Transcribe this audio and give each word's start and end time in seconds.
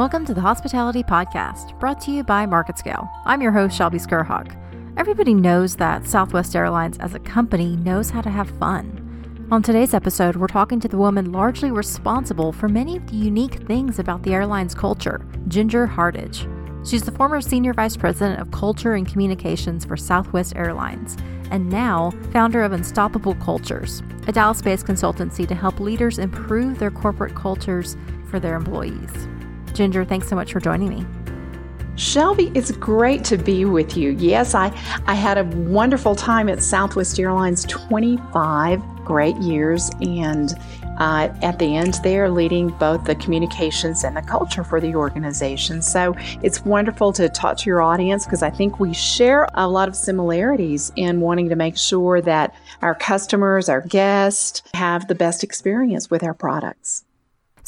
Welcome 0.00 0.24
to 0.24 0.32
the 0.32 0.40
Hospitality 0.40 1.02
Podcast, 1.02 1.78
brought 1.78 2.00
to 2.00 2.10
you 2.10 2.24
by 2.24 2.46
MarketScale. 2.46 3.06
I'm 3.26 3.42
your 3.42 3.52
host, 3.52 3.76
Shelby 3.76 3.98
Skrhak. 3.98 4.56
Everybody 4.96 5.34
knows 5.34 5.76
that 5.76 6.06
Southwest 6.06 6.56
Airlines 6.56 6.96
as 6.96 7.12
a 7.12 7.18
company 7.18 7.76
knows 7.76 8.08
how 8.08 8.22
to 8.22 8.30
have 8.30 8.48
fun. 8.58 9.46
On 9.50 9.62
today's 9.62 9.92
episode, 9.92 10.36
we're 10.36 10.46
talking 10.46 10.80
to 10.80 10.88
the 10.88 10.96
woman 10.96 11.32
largely 11.32 11.70
responsible 11.70 12.50
for 12.50 12.66
many 12.66 12.96
of 12.96 13.06
the 13.08 13.16
unique 13.16 13.56
things 13.66 13.98
about 13.98 14.22
the 14.22 14.32
airline's 14.32 14.74
culture, 14.74 15.20
Ginger 15.48 15.86
Hardage. 15.86 16.48
She's 16.82 17.02
the 17.02 17.12
former 17.12 17.42
Senior 17.42 17.74
Vice 17.74 17.98
President 17.98 18.40
of 18.40 18.50
Culture 18.52 18.94
and 18.94 19.06
Communications 19.06 19.84
for 19.84 19.98
Southwest 19.98 20.54
Airlines, 20.56 21.18
and 21.50 21.68
now 21.68 22.10
founder 22.32 22.62
of 22.62 22.72
Unstoppable 22.72 23.34
Cultures, 23.34 24.02
a 24.26 24.32
Dallas 24.32 24.62
based 24.62 24.86
consultancy 24.86 25.46
to 25.46 25.54
help 25.54 25.78
leaders 25.78 26.18
improve 26.18 26.78
their 26.78 26.90
corporate 26.90 27.34
cultures 27.34 27.98
for 28.30 28.40
their 28.40 28.56
employees. 28.56 29.28
Ginger, 29.80 30.04
thanks 30.04 30.28
so 30.28 30.36
much 30.36 30.52
for 30.52 30.60
joining 30.60 30.90
me. 30.90 31.06
Shelby, 31.96 32.52
it's 32.54 32.70
great 32.70 33.24
to 33.24 33.38
be 33.38 33.64
with 33.64 33.96
you. 33.96 34.10
Yes, 34.10 34.54
I, 34.54 34.66
I 35.06 35.14
had 35.14 35.38
a 35.38 35.44
wonderful 35.44 36.14
time 36.14 36.50
at 36.50 36.62
Southwest 36.62 37.18
Airlines 37.18 37.64
25 37.64 38.82
great 39.06 39.34
years 39.38 39.90
and 40.02 40.52
uh, 40.98 41.30
at 41.40 41.58
the 41.58 41.76
end 41.76 41.94
there 42.02 42.28
leading 42.28 42.68
both 42.72 43.04
the 43.04 43.14
communications 43.14 44.04
and 44.04 44.14
the 44.14 44.20
culture 44.20 44.64
for 44.64 44.82
the 44.82 44.94
organization. 44.94 45.80
So 45.80 46.14
it's 46.42 46.62
wonderful 46.62 47.14
to 47.14 47.30
talk 47.30 47.56
to 47.56 47.70
your 47.70 47.80
audience 47.80 48.26
because 48.26 48.42
I 48.42 48.50
think 48.50 48.80
we 48.80 48.92
share 48.92 49.48
a 49.54 49.66
lot 49.66 49.88
of 49.88 49.96
similarities 49.96 50.92
in 50.94 51.22
wanting 51.22 51.48
to 51.48 51.56
make 51.56 51.78
sure 51.78 52.20
that 52.20 52.54
our 52.82 52.94
customers, 52.94 53.70
our 53.70 53.80
guests 53.80 54.62
have 54.74 55.08
the 55.08 55.14
best 55.14 55.42
experience 55.42 56.10
with 56.10 56.22
our 56.22 56.34
products. 56.34 57.04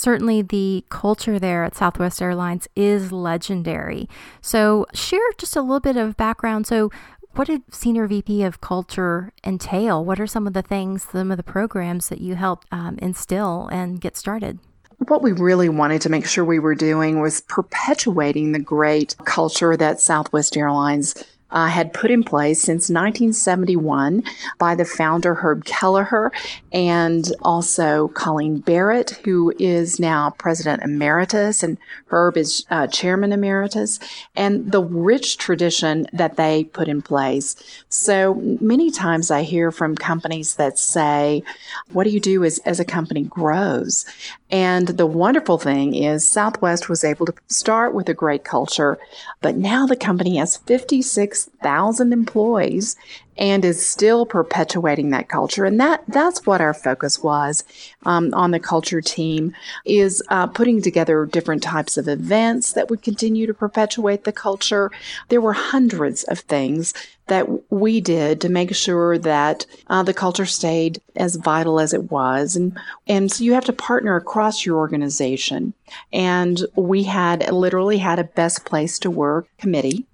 Certainly, 0.02 0.42
the 0.42 0.84
culture 0.88 1.38
there 1.38 1.62
at 1.62 1.76
Southwest 1.76 2.20
Airlines 2.20 2.66
is 2.74 3.12
legendary. 3.12 4.08
So, 4.40 4.84
share 4.92 5.20
just 5.38 5.54
a 5.54 5.62
little 5.62 5.78
bit 5.78 5.96
of 5.96 6.16
background. 6.16 6.66
So, 6.66 6.90
what 7.36 7.46
did 7.46 7.62
Senior 7.72 8.08
VP 8.08 8.42
of 8.42 8.60
Culture 8.60 9.32
entail? 9.44 10.04
What 10.04 10.18
are 10.18 10.26
some 10.26 10.48
of 10.48 10.54
the 10.54 10.62
things, 10.62 11.04
some 11.04 11.30
of 11.30 11.36
the 11.36 11.44
programs 11.44 12.08
that 12.08 12.20
you 12.20 12.34
helped 12.34 12.66
um, 12.72 12.98
instill 13.00 13.68
and 13.70 14.00
get 14.00 14.16
started? 14.16 14.58
What 15.06 15.22
we 15.22 15.30
really 15.30 15.68
wanted 15.68 16.02
to 16.02 16.08
make 16.08 16.26
sure 16.26 16.44
we 16.44 16.58
were 16.58 16.74
doing 16.74 17.20
was 17.20 17.42
perpetuating 17.42 18.50
the 18.50 18.58
great 18.58 19.14
culture 19.24 19.76
that 19.76 20.00
Southwest 20.00 20.56
Airlines 20.56 21.14
uh, 21.52 21.68
had 21.68 21.92
put 21.92 22.10
in 22.10 22.24
place 22.24 22.60
since 22.60 22.88
1971 22.88 24.22
by 24.58 24.74
the 24.74 24.84
founder 24.84 25.34
Herb 25.34 25.64
Kelleher 25.64 26.32
and 26.72 27.32
also 27.42 28.08
Colleen 28.08 28.58
Barrett, 28.58 29.10
who 29.24 29.52
is 29.58 30.00
now 30.00 30.30
president 30.30 30.82
emeritus, 30.82 31.62
and 31.62 31.78
Herb 32.08 32.36
is 32.36 32.66
uh, 32.70 32.86
chairman 32.86 33.32
emeritus, 33.32 34.00
and 34.34 34.72
the 34.72 34.82
rich 34.82 35.38
tradition 35.38 36.06
that 36.12 36.36
they 36.36 36.64
put 36.64 36.88
in 36.88 37.02
place. 37.02 37.56
So 37.88 38.34
many 38.60 38.90
times 38.90 39.30
I 39.30 39.42
hear 39.42 39.70
from 39.70 39.94
companies 39.94 40.56
that 40.56 40.78
say, 40.78 41.42
What 41.92 42.04
do 42.04 42.10
you 42.10 42.20
do 42.20 42.44
as, 42.44 42.58
as 42.60 42.80
a 42.80 42.84
company 42.84 43.22
grows? 43.22 44.04
And 44.50 44.88
the 44.88 45.06
wonderful 45.06 45.56
thing 45.56 45.94
is, 45.94 46.28
Southwest 46.28 46.88
was 46.88 47.04
able 47.04 47.24
to 47.24 47.34
start 47.48 47.94
with 47.94 48.08
a 48.10 48.14
great 48.14 48.44
culture, 48.44 48.98
but 49.40 49.56
now 49.56 49.86
the 49.86 49.96
company 49.96 50.36
has 50.36 50.58
56,000 51.42 52.12
employees 52.12 52.96
and 53.38 53.64
is 53.64 53.84
still 53.84 54.26
perpetuating 54.26 55.10
that 55.10 55.28
culture. 55.28 55.64
And 55.64 55.80
that 55.80 56.04
that's 56.06 56.44
what 56.46 56.60
our 56.60 56.74
focus 56.74 57.22
was 57.22 57.64
um, 58.04 58.32
on 58.34 58.50
the 58.50 58.60
culture 58.60 59.00
team 59.00 59.54
is 59.86 60.22
uh, 60.28 60.46
putting 60.48 60.82
together 60.82 61.24
different 61.24 61.62
types 61.62 61.96
of 61.96 62.08
events 62.08 62.74
that 62.74 62.90
would 62.90 63.02
continue 63.02 63.46
to 63.46 63.54
perpetuate 63.54 64.24
the 64.24 64.32
culture. 64.32 64.90
There 65.30 65.40
were 65.40 65.54
hundreds 65.54 66.24
of 66.24 66.40
things 66.40 66.92
that 67.28 67.72
we 67.72 68.02
did 68.02 68.40
to 68.42 68.50
make 68.50 68.74
sure 68.74 69.16
that 69.16 69.64
uh, 69.86 70.02
the 70.02 70.12
culture 70.12 70.44
stayed 70.44 71.00
as 71.16 71.36
vital 71.36 71.80
as 71.80 71.94
it 71.94 72.10
was. 72.10 72.54
And, 72.54 72.78
and 73.06 73.32
so 73.32 73.44
you 73.44 73.54
have 73.54 73.64
to 73.64 73.72
partner 73.72 74.16
across 74.16 74.66
your 74.66 74.76
organization. 74.76 75.72
And 76.12 76.60
we 76.76 77.04
had 77.04 77.50
literally 77.50 77.98
had 77.98 78.18
a 78.18 78.24
best 78.24 78.66
place 78.66 78.98
to 78.98 79.10
work 79.10 79.48
committee 79.56 80.06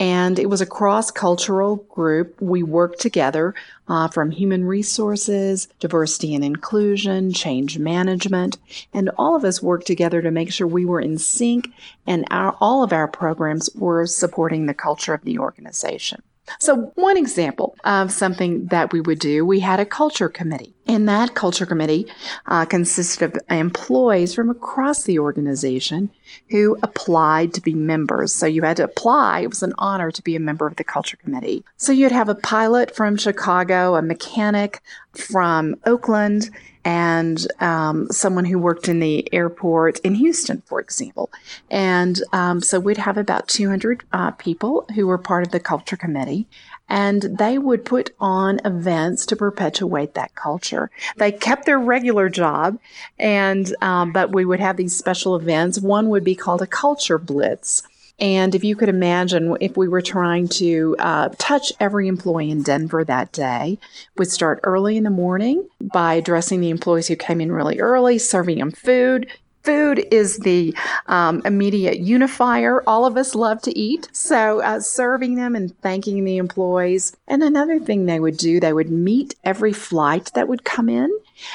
and 0.00 0.38
it 0.38 0.48
was 0.48 0.62
a 0.62 0.66
cross 0.66 1.10
cultural 1.10 1.76
group. 1.76 2.40
We 2.40 2.62
worked 2.62 3.00
together 3.00 3.54
uh, 3.86 4.08
from 4.08 4.30
human 4.30 4.64
resources, 4.64 5.68
diversity 5.78 6.34
and 6.34 6.42
inclusion, 6.42 7.34
change 7.34 7.78
management, 7.78 8.56
and 8.94 9.10
all 9.18 9.36
of 9.36 9.44
us 9.44 9.62
worked 9.62 9.86
together 9.86 10.22
to 10.22 10.30
make 10.30 10.50
sure 10.50 10.66
we 10.66 10.86
were 10.86 11.00
in 11.00 11.18
sync 11.18 11.68
and 12.06 12.24
our, 12.30 12.56
all 12.60 12.82
of 12.82 12.94
our 12.94 13.06
programs 13.06 13.68
were 13.74 14.06
supporting 14.06 14.64
the 14.64 14.74
culture 14.74 15.12
of 15.12 15.22
the 15.22 15.38
organization. 15.38 16.22
So, 16.58 16.92
one 16.94 17.16
example 17.16 17.76
of 17.84 18.12
something 18.12 18.66
that 18.66 18.92
we 18.92 19.00
would 19.00 19.18
do, 19.18 19.44
we 19.44 19.60
had 19.60 19.80
a 19.80 19.86
culture 19.86 20.28
committee. 20.28 20.74
And 20.86 21.08
that 21.08 21.34
culture 21.34 21.66
committee 21.66 22.06
uh, 22.46 22.64
consisted 22.64 23.36
of 23.36 23.42
employees 23.48 24.34
from 24.34 24.50
across 24.50 25.04
the 25.04 25.20
organization 25.20 26.10
who 26.48 26.76
applied 26.82 27.54
to 27.54 27.60
be 27.60 27.74
members. 27.74 28.34
So 28.34 28.46
you 28.46 28.62
had 28.62 28.78
to 28.78 28.84
apply. 28.84 29.40
It 29.40 29.50
was 29.50 29.62
an 29.62 29.72
honor 29.78 30.10
to 30.10 30.22
be 30.22 30.34
a 30.34 30.40
member 30.40 30.66
of 30.66 30.76
the 30.76 30.84
culture 30.84 31.16
committee. 31.16 31.64
So 31.76 31.92
you'd 31.92 32.10
have 32.10 32.28
a 32.28 32.34
pilot 32.34 32.94
from 32.94 33.16
Chicago, 33.16 33.94
a 33.94 34.02
mechanic 34.02 34.82
from 35.12 35.76
Oakland, 35.86 36.50
and 36.84 37.46
um, 37.60 38.08
someone 38.10 38.44
who 38.46 38.58
worked 38.58 38.88
in 38.88 39.00
the 39.00 39.32
airport 39.32 39.98
in 40.00 40.14
Houston, 40.14 40.62
for 40.66 40.80
example. 40.80 41.30
And 41.70 42.22
um, 42.32 42.60
so 42.62 42.80
we'd 42.80 42.96
have 42.96 43.18
about 43.18 43.48
200 43.48 44.04
uh, 44.12 44.30
people 44.32 44.86
who 44.94 45.06
were 45.06 45.18
part 45.18 45.46
of 45.46 45.52
the 45.52 45.60
culture 45.60 45.96
committee, 45.96 46.46
and 46.88 47.22
they 47.22 47.58
would 47.58 47.84
put 47.84 48.10
on 48.18 48.60
events 48.64 49.26
to 49.26 49.36
perpetuate 49.36 50.14
that 50.14 50.34
culture. 50.34 50.90
They 51.16 51.32
kept 51.32 51.66
their 51.66 51.78
regular 51.78 52.28
job, 52.28 52.78
and 53.18 53.74
um, 53.80 54.12
but 54.12 54.32
we 54.32 54.44
would 54.44 54.60
have 54.60 54.76
these 54.76 54.96
special 54.96 55.36
events. 55.36 55.78
One 55.78 56.08
would 56.08 56.24
be 56.24 56.34
called 56.34 56.62
a 56.62 56.66
culture 56.66 57.18
blitz. 57.18 57.82
And 58.20 58.54
if 58.54 58.62
you 58.62 58.76
could 58.76 58.88
imagine, 58.88 59.56
if 59.60 59.76
we 59.76 59.88
were 59.88 60.02
trying 60.02 60.48
to 60.48 60.94
uh, 60.98 61.30
touch 61.38 61.72
every 61.80 62.06
employee 62.06 62.50
in 62.50 62.62
Denver 62.62 63.02
that 63.04 63.32
day, 63.32 63.78
would 64.18 64.30
start 64.30 64.60
early 64.62 64.96
in 64.96 65.04
the 65.04 65.10
morning 65.10 65.68
by 65.80 66.14
addressing 66.14 66.60
the 66.60 66.70
employees 66.70 67.08
who 67.08 67.16
came 67.16 67.40
in 67.40 67.50
really 67.50 67.80
early, 67.80 68.18
serving 68.18 68.58
them 68.58 68.70
food, 68.72 69.26
Food 69.62 70.06
is 70.10 70.38
the 70.38 70.74
um, 71.06 71.42
immediate 71.44 71.98
unifier. 71.98 72.82
All 72.86 73.04
of 73.04 73.18
us 73.18 73.34
love 73.34 73.60
to 73.62 73.78
eat. 73.78 74.08
So, 74.12 74.62
uh, 74.62 74.80
serving 74.80 75.34
them 75.34 75.54
and 75.54 75.78
thanking 75.82 76.24
the 76.24 76.38
employees. 76.38 77.14
And 77.28 77.42
another 77.42 77.78
thing 77.78 78.06
they 78.06 78.20
would 78.20 78.38
do, 78.38 78.58
they 78.58 78.72
would 78.72 78.90
meet 78.90 79.34
every 79.44 79.74
flight 79.74 80.30
that 80.34 80.48
would 80.48 80.64
come 80.64 80.88
in 80.88 81.10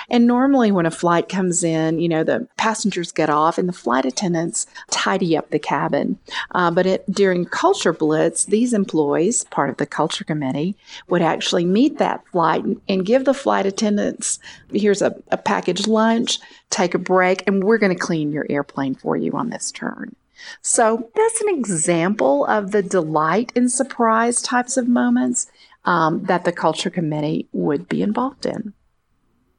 and 0.09 0.27
normally, 0.27 0.71
when 0.71 0.85
a 0.85 0.91
flight 0.91 1.29
comes 1.29 1.63
in, 1.63 1.99
you 1.99 2.09
know, 2.09 2.23
the 2.23 2.47
passengers 2.57 3.11
get 3.11 3.29
off 3.29 3.57
and 3.57 3.67
the 3.67 3.73
flight 3.73 4.05
attendants 4.05 4.67
tidy 4.91 5.37
up 5.37 5.49
the 5.49 5.59
cabin. 5.59 6.17
Uh, 6.51 6.71
but 6.71 6.85
it, 6.85 7.05
during 7.11 7.45
Culture 7.45 7.93
Blitz, 7.93 8.45
these 8.45 8.73
employees, 8.73 9.43
part 9.45 9.69
of 9.69 9.77
the 9.77 9.85
Culture 9.85 10.23
Committee, 10.23 10.75
would 11.07 11.21
actually 11.21 11.65
meet 11.65 11.97
that 11.97 12.25
flight 12.31 12.63
and, 12.65 13.05
give 13.05 13.25
the 13.25 13.35
flight 13.35 13.67
attendants 13.67 14.39
here's 14.71 15.01
a, 15.01 15.15
a 15.29 15.37
packaged 15.37 15.87
lunch, 15.87 16.39
take 16.71 16.95
a 16.95 16.99
break, 16.99 17.43
and 17.45 17.63
we're 17.63 17.77
going 17.77 17.93
to 17.93 17.99
clean 17.99 18.31
your 18.31 18.47
airplane 18.49 18.95
for 18.95 19.15
you 19.15 19.31
on 19.33 19.49
this 19.49 19.71
turn. 19.71 20.15
So 20.61 21.09
that's 21.15 21.41
an 21.41 21.49
example 21.49 22.45
of 22.45 22.71
the 22.71 22.81
delight 22.81 23.51
and 23.55 23.71
surprise 23.71 24.41
types 24.41 24.75
of 24.75 24.87
moments 24.87 25.51
um, 25.85 26.23
that 26.23 26.45
the 26.45 26.51
Culture 26.51 26.89
Committee 26.89 27.47
would 27.53 27.87
be 27.87 28.01
involved 28.01 28.45
in 28.45 28.73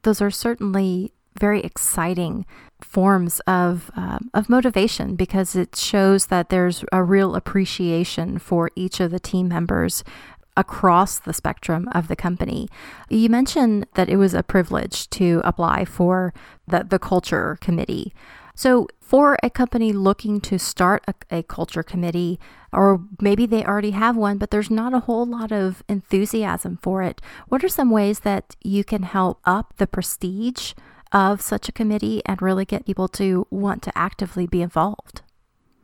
those 0.07 0.21
are 0.21 0.31
certainly 0.31 1.11
very 1.37 1.59
exciting 1.59 2.45
forms 2.79 3.41
of 3.41 3.91
uh, 3.97 4.19
of 4.33 4.47
motivation 4.47 5.17
because 5.17 5.53
it 5.53 5.75
shows 5.75 6.27
that 6.27 6.47
there's 6.47 6.85
a 6.93 7.03
real 7.03 7.35
appreciation 7.35 8.39
for 8.39 8.71
each 8.73 9.01
of 9.01 9.11
the 9.11 9.19
team 9.19 9.49
members 9.49 10.05
across 10.55 11.19
the 11.19 11.33
spectrum 11.33 11.89
of 11.91 12.07
the 12.07 12.15
company. 12.15 12.69
You 13.09 13.27
mentioned 13.27 13.85
that 13.95 14.07
it 14.07 14.15
was 14.15 14.33
a 14.33 14.43
privilege 14.43 15.09
to 15.09 15.41
apply 15.43 15.83
for 15.83 16.33
the, 16.65 16.85
the 16.89 16.99
culture 16.99 17.57
committee. 17.59 18.13
So, 18.57 18.87
for 18.99 19.37
a 19.43 19.51
company 19.51 19.93
looking 19.93 20.41
to 20.41 20.57
start 20.57 21.03
a, 21.07 21.13
a, 21.29 21.43
culture 21.43 21.83
committee, 21.83 22.39
or 22.73 23.01
maybe 23.21 23.45
they 23.45 23.63
already 23.63 23.91
have 23.91 24.17
one, 24.17 24.39
but 24.39 24.49
there's 24.49 24.71
not 24.71 24.95
a 24.95 25.01
whole 25.01 25.27
lot 25.27 25.51
of 25.51 25.83
enthusiasm 25.87 26.79
for 26.81 27.03
it, 27.03 27.21
what 27.49 27.63
are 27.63 27.69
some 27.69 27.91
ways 27.91 28.21
that 28.21 28.55
you 28.63 28.83
can 28.83 29.03
help 29.03 29.39
up 29.45 29.75
the 29.77 29.85
prestige 29.85 30.73
of 31.11 31.39
such 31.39 31.69
a 31.69 31.71
committee 31.71 32.23
and 32.25 32.41
really 32.41 32.65
get 32.65 32.87
people 32.87 33.07
to 33.09 33.45
want 33.51 33.83
to 33.83 33.95
actively 33.95 34.47
be 34.47 34.63
involved? 34.63 35.21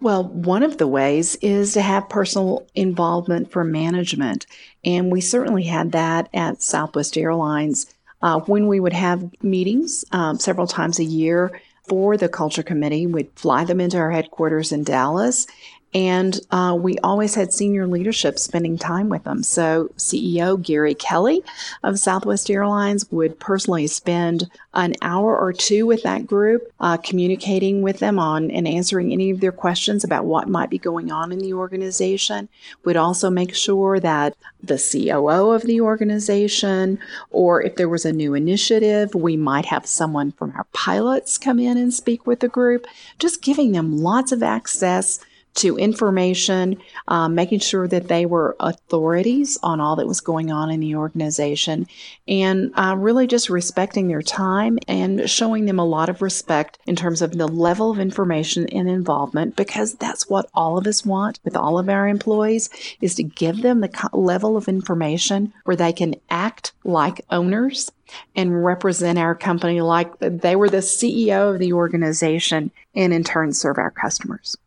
Well, 0.01 0.23
one 0.23 0.63
of 0.63 0.79
the 0.79 0.87
ways 0.87 1.35
is 1.43 1.73
to 1.73 1.81
have 1.81 2.09
personal 2.09 2.67
involvement 2.73 3.51
for 3.51 3.63
management. 3.63 4.47
And 4.83 5.11
we 5.11 5.21
certainly 5.21 5.63
had 5.63 5.91
that 5.91 6.27
at 6.33 6.63
Southwest 6.63 7.19
Airlines 7.19 7.85
uh, 8.23 8.39
when 8.39 8.65
we 8.65 8.79
would 8.79 8.93
have 8.93 9.29
meetings 9.43 10.03
um, 10.11 10.39
several 10.39 10.65
times 10.65 10.97
a 10.97 11.03
year 11.03 11.61
for 11.87 12.17
the 12.17 12.29
culture 12.29 12.63
committee. 12.63 13.05
We'd 13.05 13.31
fly 13.35 13.65
them 13.65 13.81
into 13.81 13.97
our 13.97 14.11
headquarters 14.11 14.71
in 14.71 14.83
Dallas 14.83 15.47
and 15.93 16.39
uh, 16.49 16.75
we 16.79 16.97
always 16.99 17.35
had 17.35 17.53
senior 17.53 17.85
leadership 17.85 18.39
spending 18.39 18.77
time 18.77 19.09
with 19.09 19.23
them. 19.25 19.43
So, 19.43 19.89
CEO 19.97 20.61
Gary 20.61 20.95
Kelly 20.95 21.43
of 21.83 21.99
Southwest 21.99 22.49
Airlines 22.49 23.11
would 23.11 23.39
personally 23.39 23.85
spend 23.87 24.49
an 24.73 24.95
hour 25.03 25.37
or 25.37 25.53
two 25.53 25.85
with 25.85 26.01
that 26.03 26.25
group, 26.25 26.71
uh, 26.79 26.97
communicating 26.97 27.83
with 27.83 27.99
them 27.99 28.17
on 28.17 28.49
and 28.49 28.67
answering 28.67 29.11
any 29.11 29.29
of 29.29 29.39
their 29.39 29.51
questions 29.51 30.03
about 30.03 30.25
what 30.25 30.49
might 30.49 30.71
be 30.71 30.79
going 30.79 31.11
on 31.11 31.31
in 31.31 31.39
the 31.39 31.53
organization. 31.53 32.49
Would 32.85 32.97
also 32.97 33.29
make 33.29 33.53
sure 33.53 33.99
that 33.99 34.35
the 34.63 34.77
COO 34.77 35.51
of 35.51 35.63
the 35.63 35.81
organization, 35.81 36.97
or 37.29 37.61
if 37.61 37.75
there 37.75 37.89
was 37.89 38.05
a 38.05 38.13
new 38.13 38.33
initiative, 38.33 39.13
we 39.13 39.37
might 39.37 39.65
have 39.65 39.85
someone 39.85 40.31
from 40.31 40.53
our 40.55 40.65
pilots 40.73 41.37
come 41.37 41.59
in 41.59 41.77
and 41.77 41.93
speak 41.93 42.25
with 42.25 42.39
the 42.39 42.47
group, 42.47 42.87
just 43.19 43.43
giving 43.43 43.73
them 43.73 43.99
lots 43.99 44.31
of 44.31 44.41
access 44.41 45.19
to 45.55 45.77
information, 45.77 46.77
um, 47.07 47.35
making 47.35 47.59
sure 47.59 47.87
that 47.87 48.07
they 48.07 48.25
were 48.25 48.55
authorities 48.59 49.57
on 49.63 49.79
all 49.79 49.95
that 49.95 50.07
was 50.07 50.21
going 50.21 50.51
on 50.51 50.71
in 50.71 50.79
the 50.79 50.95
organization, 50.95 51.87
and 52.27 52.71
uh, 52.75 52.95
really 52.97 53.27
just 53.27 53.49
respecting 53.49 54.07
their 54.07 54.21
time 54.21 54.79
and 54.87 55.29
showing 55.29 55.65
them 55.65 55.79
a 55.79 55.85
lot 55.85 56.09
of 56.09 56.21
respect 56.21 56.79
in 56.85 56.95
terms 56.95 57.21
of 57.21 57.37
the 57.37 57.47
level 57.47 57.91
of 57.91 57.99
information 57.99 58.67
and 58.69 58.89
involvement, 58.89 59.55
because 59.55 59.95
that's 59.95 60.29
what 60.29 60.49
all 60.53 60.77
of 60.77 60.87
us 60.87 61.05
want 61.05 61.39
with 61.43 61.55
all 61.55 61.77
of 61.77 61.89
our 61.89 62.07
employees 62.07 62.69
is 63.01 63.15
to 63.15 63.23
give 63.23 63.61
them 63.61 63.81
the 63.81 64.09
level 64.13 64.57
of 64.57 64.67
information 64.67 65.53
where 65.65 65.75
they 65.75 65.93
can 65.93 66.15
act 66.29 66.71
like 66.83 67.21
owners 67.29 67.91
and 68.35 68.63
represent 68.63 69.17
our 69.17 69.35
company 69.35 69.81
like 69.81 70.17
they 70.19 70.55
were 70.55 70.69
the 70.69 70.77
CEO 70.77 71.53
of 71.53 71.59
the 71.59 71.73
organization 71.73 72.71
and 72.95 73.13
in 73.13 73.23
turn 73.23 73.53
serve 73.53 73.77
our 73.77 73.91
customers. 73.91 74.57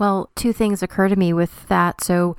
Well, 0.00 0.30
two 0.34 0.54
things 0.54 0.82
occur 0.82 1.08
to 1.08 1.14
me 1.14 1.34
with 1.34 1.68
that. 1.68 2.02
So, 2.02 2.34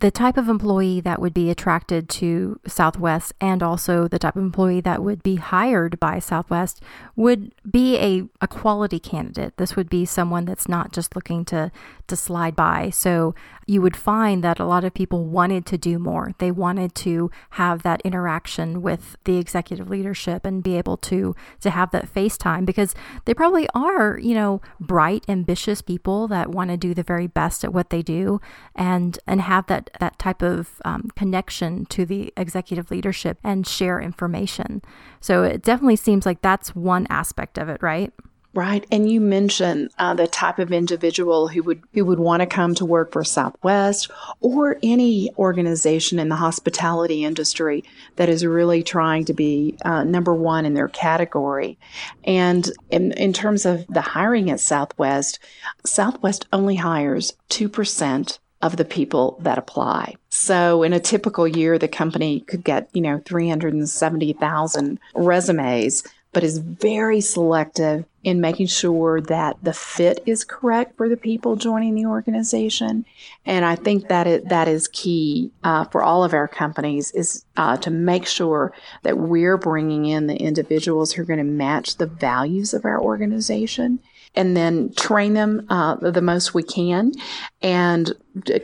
the 0.00 0.10
type 0.10 0.36
of 0.36 0.48
employee 0.48 1.00
that 1.00 1.20
would 1.20 1.32
be 1.32 1.48
attracted 1.48 2.08
to 2.08 2.58
Southwest 2.66 3.32
and 3.40 3.62
also 3.62 4.08
the 4.08 4.18
type 4.18 4.34
of 4.34 4.42
employee 4.42 4.80
that 4.80 5.00
would 5.00 5.22
be 5.22 5.36
hired 5.36 6.00
by 6.00 6.18
Southwest 6.18 6.82
would 7.14 7.54
be 7.70 7.96
a, 7.98 8.24
a 8.40 8.48
quality 8.48 8.98
candidate. 8.98 9.56
This 9.58 9.76
would 9.76 9.88
be 9.88 10.04
someone 10.04 10.44
that's 10.44 10.68
not 10.68 10.92
just 10.92 11.14
looking 11.14 11.44
to 11.46 11.70
to 12.08 12.16
slide 12.16 12.56
by. 12.56 12.90
So 12.90 13.36
you 13.66 13.80
would 13.82 13.96
find 13.96 14.42
that 14.42 14.58
a 14.58 14.64
lot 14.64 14.84
of 14.84 14.94
people 14.94 15.24
wanted 15.24 15.66
to 15.66 15.78
do 15.78 15.98
more. 15.98 16.32
They 16.38 16.50
wanted 16.50 16.94
to 16.96 17.30
have 17.50 17.82
that 17.82 18.00
interaction 18.02 18.82
with 18.82 19.16
the 19.24 19.38
executive 19.38 19.88
leadership 19.88 20.44
and 20.44 20.62
be 20.62 20.76
able 20.76 20.96
to 20.98 21.34
to 21.60 21.70
have 21.70 21.90
that 21.92 22.08
face 22.08 22.36
time 22.36 22.64
because 22.64 22.94
they 23.24 23.34
probably 23.34 23.68
are, 23.74 24.18
you 24.18 24.34
know, 24.34 24.60
bright, 24.80 25.24
ambitious 25.28 25.82
people 25.82 26.28
that 26.28 26.50
want 26.50 26.70
to 26.70 26.76
do 26.76 26.94
the 26.94 27.02
very 27.02 27.26
best 27.26 27.64
at 27.64 27.72
what 27.72 27.90
they 27.90 28.02
do 28.02 28.40
and 28.74 29.18
and 29.26 29.40
have 29.42 29.66
that 29.66 29.90
that 30.00 30.18
type 30.18 30.42
of 30.42 30.80
um, 30.84 31.08
connection 31.16 31.86
to 31.86 32.04
the 32.04 32.32
executive 32.36 32.90
leadership 32.90 33.38
and 33.44 33.66
share 33.66 34.00
information. 34.00 34.82
So 35.20 35.44
it 35.44 35.62
definitely 35.62 35.96
seems 35.96 36.26
like 36.26 36.42
that's 36.42 36.74
one 36.74 37.06
aspect 37.10 37.58
of 37.58 37.68
it, 37.68 37.82
right? 37.82 38.12
Right, 38.54 38.86
and 38.90 39.10
you 39.10 39.18
mentioned 39.18 39.92
uh, 39.98 40.12
the 40.12 40.26
type 40.26 40.58
of 40.58 40.72
individual 40.72 41.48
who 41.48 41.62
would 41.62 41.82
who 41.94 42.04
would 42.04 42.18
want 42.18 42.40
to 42.40 42.46
come 42.46 42.74
to 42.74 42.84
work 42.84 43.10
for 43.10 43.24
Southwest 43.24 44.10
or 44.40 44.76
any 44.82 45.30
organization 45.38 46.18
in 46.18 46.28
the 46.28 46.36
hospitality 46.36 47.24
industry 47.24 47.82
that 48.16 48.28
is 48.28 48.44
really 48.44 48.82
trying 48.82 49.24
to 49.24 49.32
be 49.32 49.78
uh, 49.86 50.04
number 50.04 50.34
one 50.34 50.66
in 50.66 50.74
their 50.74 50.88
category. 50.88 51.78
And 52.24 52.70
in 52.90 53.12
in 53.12 53.32
terms 53.32 53.64
of 53.64 53.86
the 53.86 54.02
hiring 54.02 54.50
at 54.50 54.60
Southwest, 54.60 55.38
Southwest 55.86 56.46
only 56.52 56.76
hires 56.76 57.32
two 57.48 57.70
percent 57.70 58.38
of 58.60 58.76
the 58.76 58.84
people 58.84 59.38
that 59.40 59.58
apply. 59.58 60.14
So 60.28 60.82
in 60.82 60.92
a 60.92 61.00
typical 61.00 61.48
year, 61.48 61.78
the 61.78 61.88
company 61.88 62.40
could 62.40 62.62
get, 62.62 62.88
you 62.92 63.00
know, 63.00 63.20
370,000 63.26 65.00
resumes 65.14 66.04
but 66.32 66.42
is 66.42 66.58
very 66.58 67.20
selective 67.20 68.04
in 68.24 68.40
making 68.40 68.66
sure 68.66 69.20
that 69.20 69.56
the 69.62 69.72
fit 69.72 70.22
is 70.24 70.44
correct 70.44 70.96
for 70.96 71.08
the 71.08 71.16
people 71.16 71.56
joining 71.56 71.94
the 71.94 72.06
organization. 72.06 73.04
And 73.44 73.64
I 73.64 73.74
think 73.74 74.08
that 74.08 74.26
it, 74.26 74.48
that 74.48 74.68
is 74.68 74.88
key 74.88 75.50
uh, 75.64 75.84
for 75.84 76.02
all 76.02 76.22
of 76.24 76.32
our 76.32 76.48
companies 76.48 77.10
is 77.10 77.44
uh, 77.56 77.76
to 77.78 77.90
make 77.90 78.26
sure 78.26 78.72
that 79.02 79.18
we're 79.18 79.56
bringing 79.56 80.06
in 80.06 80.26
the 80.26 80.36
individuals 80.36 81.12
who 81.12 81.22
are 81.22 81.26
going 81.26 81.38
to 81.38 81.44
match 81.44 81.96
the 81.96 82.06
values 82.06 82.72
of 82.72 82.84
our 82.84 83.00
organization 83.00 83.98
and 84.34 84.56
then 84.56 84.92
train 84.94 85.34
them 85.34 85.66
uh, 85.68 85.96
the 85.96 86.22
most 86.22 86.54
we 86.54 86.62
can 86.62 87.12
and 87.60 88.12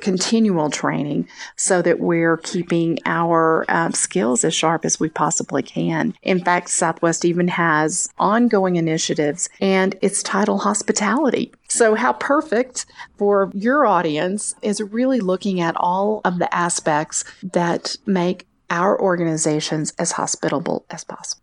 continual 0.00 0.70
training 0.70 1.29
so 1.56 1.82
that 1.82 2.00
we're 2.00 2.38
keeping 2.38 2.99
our 3.05 3.65
uh, 3.69 3.91
skills 3.91 4.44
as 4.44 4.55
sharp 4.55 4.85
as 4.85 4.99
we 4.99 5.09
possibly 5.09 5.62
can. 5.62 6.15
In 6.23 6.43
fact, 6.43 6.70
Southwest 6.70 7.25
even 7.25 7.49
has 7.49 8.09
ongoing 8.19 8.76
initiatives 8.76 9.49
and 9.61 9.94
it's 10.00 10.23
titled 10.23 10.62
hospitality. 10.62 11.53
So, 11.69 11.94
how 11.94 12.15
perfect 12.15 12.87
for 13.19 13.50
your 13.55 13.85
audience 13.85 14.55
is 14.62 14.81
really 14.81 15.20
looking 15.20 15.61
at 15.61 15.76
all 15.76 16.23
of 16.25 16.38
the 16.38 16.53
aspects 16.55 17.25
that 17.43 17.97
make 18.06 18.47
our 18.70 19.00
organizations 19.00 19.93
as 19.99 20.12
hospitable 20.12 20.85
as 20.91 21.05
possible. 21.05 21.43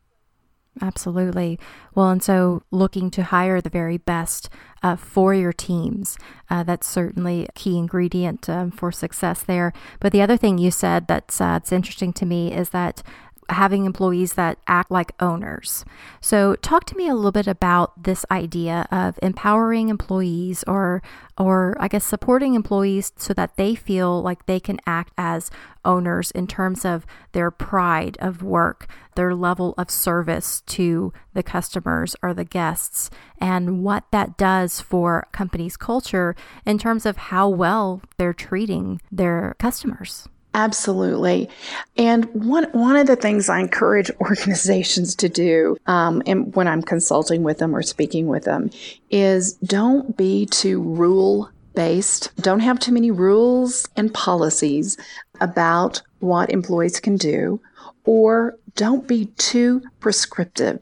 Absolutely. 0.82 1.58
Well, 1.94 2.10
and 2.10 2.22
so 2.22 2.64
looking 2.70 3.10
to 3.12 3.24
hire 3.24 3.62
the 3.62 3.70
very 3.70 3.98
best 3.98 4.50
uh, 4.84 4.98
for 4.98 5.34
your 5.34 5.54
teams, 5.54 6.18
uh, 6.50 6.64
that's 6.64 6.86
certainly 6.86 7.46
a 7.46 7.52
key 7.54 7.78
ingredient 7.78 8.50
um, 8.50 8.72
for 8.72 8.92
success 8.92 9.42
there. 9.42 9.72
But 10.02 10.12
the 10.12 10.22
other 10.22 10.36
thing 10.36 10.58
you 10.58 10.72
said 10.72 11.08
that's, 11.08 11.40
uh, 11.40 11.54
that's 11.54 11.72
interesting 11.72 12.12
to 12.14 12.26
me 12.26 12.54
is 12.54 12.70
that 12.72 13.04
having 13.50 13.86
employees 13.86 14.34
that 14.34 14.58
act 14.68 14.92
like 14.92 15.14
owners. 15.20 15.86
So 16.22 16.56
talk 16.56 16.86
to 16.86 16.98
me 16.98 17.08
a 17.08 17.16
little 17.16 17.32
bit 17.32 17.48
about 17.48 18.04
this 18.04 18.26
idea 18.32 18.88
of 18.92 19.20
empowering 19.22 19.90
employees 19.90 20.64
or 20.68 21.02
or 21.38 21.76
I 21.80 21.90
guess 21.90 22.06
supporting 22.06 22.54
employees 22.54 23.12
so 23.18 23.34
that 23.34 23.58
they 23.58 23.76
feel 23.76 24.22
like 24.22 24.46
they 24.46 24.60
can 24.60 24.80
act 24.86 25.12
as 25.18 25.52
owners 25.84 26.32
in 26.32 26.48
terms 26.48 26.86
of 26.86 27.06
their 27.34 27.52
pride 27.52 28.18
of 28.22 28.42
work, 28.42 28.88
their 29.16 29.36
level 29.36 29.74
of 29.78 29.92
service 29.92 30.62
to 30.62 31.12
the 31.34 31.44
customers 31.44 32.16
or 32.24 32.34
the 32.34 32.46
guests, 32.46 33.10
and 33.40 33.84
what 33.84 34.06
that 34.12 34.38
does 34.38 34.80
for 34.80 35.28
company's 35.34 35.76
culture 35.78 36.36
in 36.66 36.78
terms 36.78 37.06
of 37.06 37.18
how 37.18 37.50
well 37.50 38.02
they're 38.18 38.34
treating 38.34 39.02
their 39.12 39.56
customers. 39.60 40.30
Absolutely. 40.56 41.50
And 41.98 42.34
one, 42.34 42.64
one 42.72 42.96
of 42.96 43.08
the 43.08 43.18
things 43.18 43.50
I 43.50 43.60
encourage 43.60 44.10
organizations 44.22 45.14
to 45.18 45.28
do 45.28 45.76
um, 45.86 46.24
and 46.26 46.56
when 46.56 46.68
I'm 46.68 46.82
consulting 46.82 47.44
with 47.44 47.58
them 47.58 47.76
or 47.76 47.84
speaking 47.84 48.28
with 48.28 48.46
them 48.46 48.70
is 49.12 49.54
don't 49.56 50.16
be 50.16 50.46
too 50.46 50.82
rule 50.82 51.50
based. 51.76 52.34
Don't 52.38 52.62
have 52.62 52.80
too 52.80 52.94
many 52.94 53.12
rules 53.12 53.86
and 53.98 54.14
policies 54.14 54.98
about 55.42 56.02
what 56.20 56.50
employees 56.50 57.02
can 57.02 57.18
do, 57.18 57.60
or 58.06 58.56
don't 58.76 59.06
be 59.10 59.26
too 59.38 59.82
prescriptive, 60.00 60.80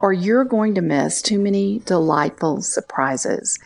or 0.00 0.12
you're 0.12 0.44
going 0.44 0.74
to 0.74 0.82
miss 0.82 1.22
too 1.22 1.38
many 1.38 1.78
delightful 1.86 2.60
surprises. 2.60 3.58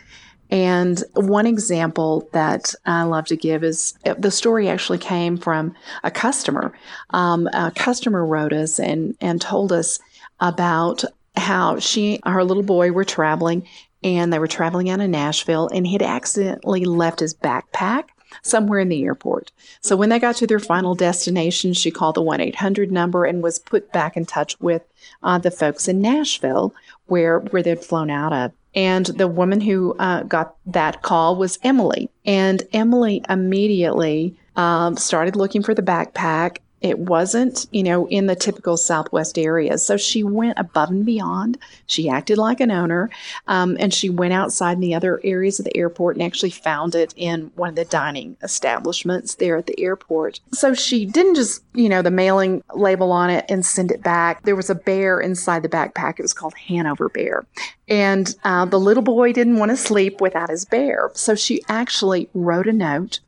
And 0.51 1.03
one 1.15 1.47
example 1.47 2.29
that 2.33 2.75
I 2.87 3.03
love 3.03 3.27
to 3.27 3.37
give 3.37 3.63
is 3.63 3.95
uh, 4.07 4.15
the 4.19 4.31
story 4.31 4.69
actually 4.69 4.99
came 4.99 5.37
from 5.37 5.75
a 6.03 6.11
customer. 6.11 6.73
Um, 7.11 7.49
a 7.53 7.71
customer 7.71 8.25
wrote 8.25 8.53
us 8.53 8.79
and, 8.79 9.15
and 9.21 9.41
told 9.41 9.73
us 9.73 9.99
about 10.41 11.05
how 11.37 11.79
she, 11.79 12.21
her 12.25 12.45
little 12.45 12.63
boy 12.63 12.93
were 12.93 13.05
traveling 13.05 13.67
and 14.03 14.33
they 14.33 14.39
were 14.39 14.47
traveling 14.47 14.91
out 14.91 15.01
of 15.01 15.11
Nashville 15.11 15.69
and 15.73 15.87
he'd 15.87 16.03
accidentally 16.03 16.85
left 16.85 17.21
his 17.21 17.35
backpack 17.35 18.05
somewhere 18.43 18.81
in 18.81 18.89
the 18.89 19.05
airport. 19.05 19.53
So 19.81 19.97
when 19.97 20.09
they 20.09 20.19
got 20.19 20.37
to 20.37 20.47
their 20.47 20.59
final 20.59 20.95
destination, 20.95 21.73
she 21.73 21.91
called 21.91 22.15
the 22.15 22.23
1 22.23 22.41
800 22.41 22.93
number 22.93 23.25
and 23.25 23.43
was 23.43 23.59
put 23.59 23.93
back 23.93 24.17
in 24.17 24.27
touch 24.27 24.59
with 24.61 24.83
uh, 25.23 25.39
the 25.39 25.51
folks 25.51 25.89
in 25.89 26.01
Nashville 26.01 26.75
where, 27.07 27.41
where 27.41 27.63
they'd 27.63 27.85
flown 27.85 28.11
out 28.11 28.33
of. 28.33 28.53
And 28.79 29.07
the 29.07 29.27
woman 29.27 29.61
who 29.61 29.97
uh, 29.99 30.23
got 30.23 30.55
that 30.67 31.03
call 31.03 31.35
was 31.35 31.59
Emily. 31.65 32.09
And 32.25 32.63
Emily 32.73 33.25
immediately 33.29 34.39
um, 34.55 34.97
started 34.97 35.35
looking 35.35 35.65
for 35.65 35.75
the 35.75 35.83
backpack 35.83 36.59
it 36.81 36.99
wasn't, 36.99 37.67
you 37.73 37.83
know, 37.83 38.07
in 38.09 38.27
the 38.27 38.37
typical 38.37 38.77
Southwest 38.77 39.39
areas. 39.39 39.85
So 39.85 39.97
she 39.97 40.23
went 40.23 40.59
above 40.59 40.91
and 40.91 41.05
beyond. 41.05 41.59
She 41.87 42.09
acted 42.09 42.39
like 42.39 42.61
an 42.61 42.71
owner, 42.71 43.11
um, 43.47 43.77
and 43.81 43.93
she 43.93 44.09
went 44.09 44.33
outside 44.33 44.75
in 44.75 44.81
the 44.81 44.95
other 44.95 45.21
areas 45.25 45.59
of 45.59 45.65
the 45.65 45.77
airport 45.77 46.17
and 46.17 46.23
actually 46.23 46.51
found 46.51 46.95
it 46.95 47.13
in 47.17 47.51
one 47.57 47.71
of 47.71 47.75
the 47.75 47.85
dining 47.85 48.37
establishments 48.43 49.35
there 49.37 49.57
at 49.57 49.67
the 49.67 49.79
airport. 49.81 50.41
So 50.53 50.75
she 50.75 51.05
didn't 51.05 51.35
just, 51.35 51.63
you 51.75 51.89
know, 51.89 52.03
the 52.03 52.11
mailing 52.11 52.63
label 52.75 53.13
on 53.13 53.31
it 53.31 53.45
and 53.49 53.67
send 53.67 53.91
it 53.91 54.03
back. 54.03 54.45
There 54.45 54.57
was 54.57 54.71
a 54.71 54.75
bear 54.75 55.21
inside 55.21 55.63
the 55.63 55.69
backpack. 55.69 56.19
It 56.19 56.23
was 56.23 56.33
called 56.33 56.55
Hanover 56.55 57.09
Bear. 57.09 57.47
And 57.89 58.35
uh, 58.45 58.67
the 58.67 58.79
little 58.79 59.03
boy 59.03 59.33
didn't 59.33 59.59
want 59.59 59.71
to 59.71 59.77
sleep 59.77 60.21
without 60.21 60.51
his 60.51 60.65
bear. 60.65 61.11
So 61.15 61.35
she 61.35 61.63
actually 61.69 62.29
wrote 62.35 62.67
a 62.67 62.73
note 62.73 63.21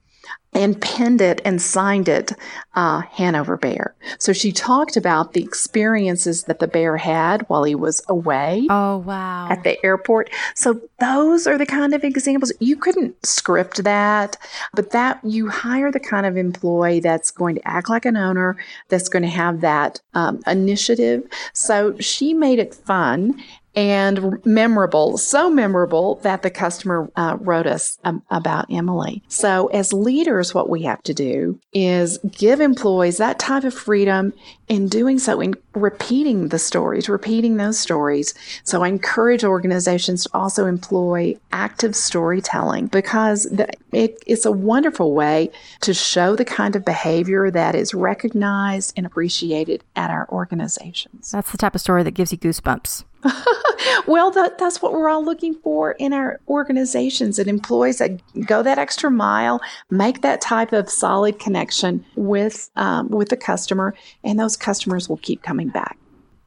and 0.52 0.80
pinned 0.80 1.21
it 1.21 1.40
and 1.45 1.62
signed 1.62 2.09
it 2.09 2.33
uh, 2.75 3.02
Hanover 3.02 3.57
Bear. 3.57 3.95
So 4.19 4.33
she 4.33 4.50
talked 4.52 4.97
about 4.97 5.33
the 5.33 5.42
experiences 5.42 6.45
that 6.45 6.59
the 6.59 6.66
bear 6.66 6.97
had 6.97 7.42
while 7.49 7.64
he 7.64 7.75
was 7.75 8.02
away. 8.09 8.66
Oh, 8.69 8.99
wow. 8.99 9.49
At 9.49 9.62
the 9.62 9.85
airport. 9.85 10.30
So 10.54 10.80
those 10.99 11.47
are 11.47 11.57
the 11.57 11.66
kind 11.66 11.95
of 11.95 12.02
examples. 12.02 12.52
You 12.59 12.76
couldn't 12.76 13.25
script 13.25 13.85
that, 13.85 14.37
but 14.75 14.90
that 14.90 15.21
you 15.25 15.49
hire 15.49 15.92
the 15.92 16.00
kind 16.00 16.26
of 16.26 16.37
employee 16.37 17.00
that's 17.00 17.30
going 17.30 17.54
to 17.54 17.69
act 17.69 17.88
like 17.88 18.04
an 18.04 18.16
owner, 18.16 18.57
that's 18.88 19.09
going 19.09 19.23
to 19.23 19.28
have 19.28 19.61
that 19.61 20.00
um, 20.14 20.40
initiative. 20.47 21.26
So 21.52 21.97
she 21.99 22.35
made 22.35 22.59
it 22.59 22.75
fun 22.75 23.40
and 23.77 24.45
memorable, 24.45 25.17
so 25.17 25.49
memorable 25.49 26.17
that 26.17 26.43
the 26.43 26.50
customer 26.50 27.11
uh, 27.17 27.37
wrote 27.41 27.67
us 27.67 27.99
um, 28.05 28.23
about 28.31 28.67
Emily. 28.71 29.23
So, 29.29 29.69
as 29.69 29.93
leaders, 29.93 30.53
what 30.53 30.69
we 30.69 30.83
have 30.83 31.03
to 31.05 31.15
do 31.15 31.59
is 31.73 32.19
give 32.33 32.61
employees 32.61 33.19
that 33.19 33.39
type 33.39 33.65
of 33.65 33.73
freedom 33.73 34.33
in 34.69 34.89
doing 34.89 35.19
so, 35.19 35.41
in 35.41 35.55
repeating 35.75 36.49
the 36.49 36.59
stories, 36.59 37.09
repeating 37.09 37.57
those 37.57 37.79
stories. 37.79 38.35
So, 38.65 38.83
I 38.83 38.89
encourage 38.89 39.45
organizations 39.45 40.25
to 40.25 40.31
also 40.35 40.67
employ 40.67 41.37
active 41.53 41.95
storytelling 41.95 42.89
because 42.89 43.45
the, 43.45 43.69
it, 43.93 44.21
it's 44.27 44.47
a 44.47 44.53
wonderful 44.53 45.15
way 45.15 45.50
to 45.83 45.95
show 45.95 46.35
the 46.35 46.45
kind 46.45 46.75
of 46.75 46.85
behavior 46.85 47.50
that 47.53 47.77
is 47.77 47.95
recognized 47.95 48.95
and 48.97 49.07
appreciated 49.07 49.85
at 49.95 50.11
our 50.11 50.29
organizations. 50.31 51.31
That's 51.31 51.53
the 51.53 51.59
type 51.59 51.77
of 51.77 51.81
story 51.81 52.03
that 52.03 52.12
gives 52.12 52.33
you 52.33 52.39
goosebumps. 52.39 53.05
well, 54.07 54.31
that, 54.31 54.59
that's 54.59 54.81
what 54.81 54.93
we're 54.93 55.09
all 55.09 55.25
looking 55.25 55.55
for 55.55 55.93
in 55.93 56.12
our 56.12 56.41
organizations 56.49 57.39
and 57.39 57.49
employees 57.49 57.99
that 57.99 58.21
go 58.47 58.62
that 58.62 58.79
extra 58.79 59.11
mile, 59.11 59.61
make 59.91 60.23
that 60.23 60.41
type 60.41 60.73
of 60.73 60.89
solid 60.91 61.39
connection 61.39 62.05
with 62.17 62.71
um, 62.77 63.09
with 63.09 63.29
the 63.29 63.37
customer, 63.37 63.95
and 64.25 64.39
those 64.39 64.57
customers 64.57 65.09
will 65.09 65.19
keep 65.19 65.43
coming 65.43 65.69
back. 65.69 65.99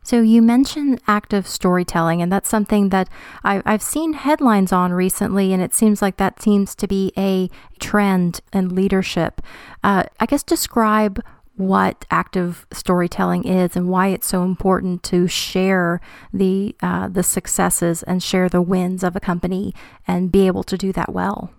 So 0.04 0.22
you 0.22 0.42
mentioned 0.42 1.02
active 1.08 1.48
storytelling, 1.48 2.22
and 2.22 2.32
that's 2.32 2.50
something 2.50 2.90
that 2.90 3.08
I, 3.44 3.62
have 3.66 3.82
seen 3.82 4.14
headlines 4.14 4.74
on 4.74 4.92
recently, 4.92 5.54
and 5.54 5.64
it 5.64 5.74
seems 5.74 6.02
like 6.02 6.18
that 6.18 6.42
seems 6.42 6.76
to 6.76 6.88
be 6.88 7.14
a 7.18 7.50
trend 7.80 8.42
in 8.52 8.76
leadership. 8.76 9.42
Uh, 9.82 10.04
I 10.20 10.26
guess 10.26 10.44
describe 10.44 11.22
what 11.56 12.06
active 12.10 12.66
storytelling 12.72 13.44
is 13.44 13.76
and 13.76 13.88
why 13.88 14.08
it's 14.08 14.28
so 14.28 14.44
important 14.44 15.04
to 15.04 15.28
share 15.28 16.02
the 16.34 16.76
uh, 16.82 17.08
the 17.08 17.24
successes 17.24 18.04
and 18.04 18.24
share 18.24 18.50
the 18.50 18.62
wins 18.62 19.04
of 19.04 19.16
a 19.16 19.20
company 19.20 19.74
and 20.08 20.32
be 20.32 20.48
able 20.48 20.64
to 20.64 20.78
do 20.78 20.92
that 20.92 21.14
well. 21.14 21.52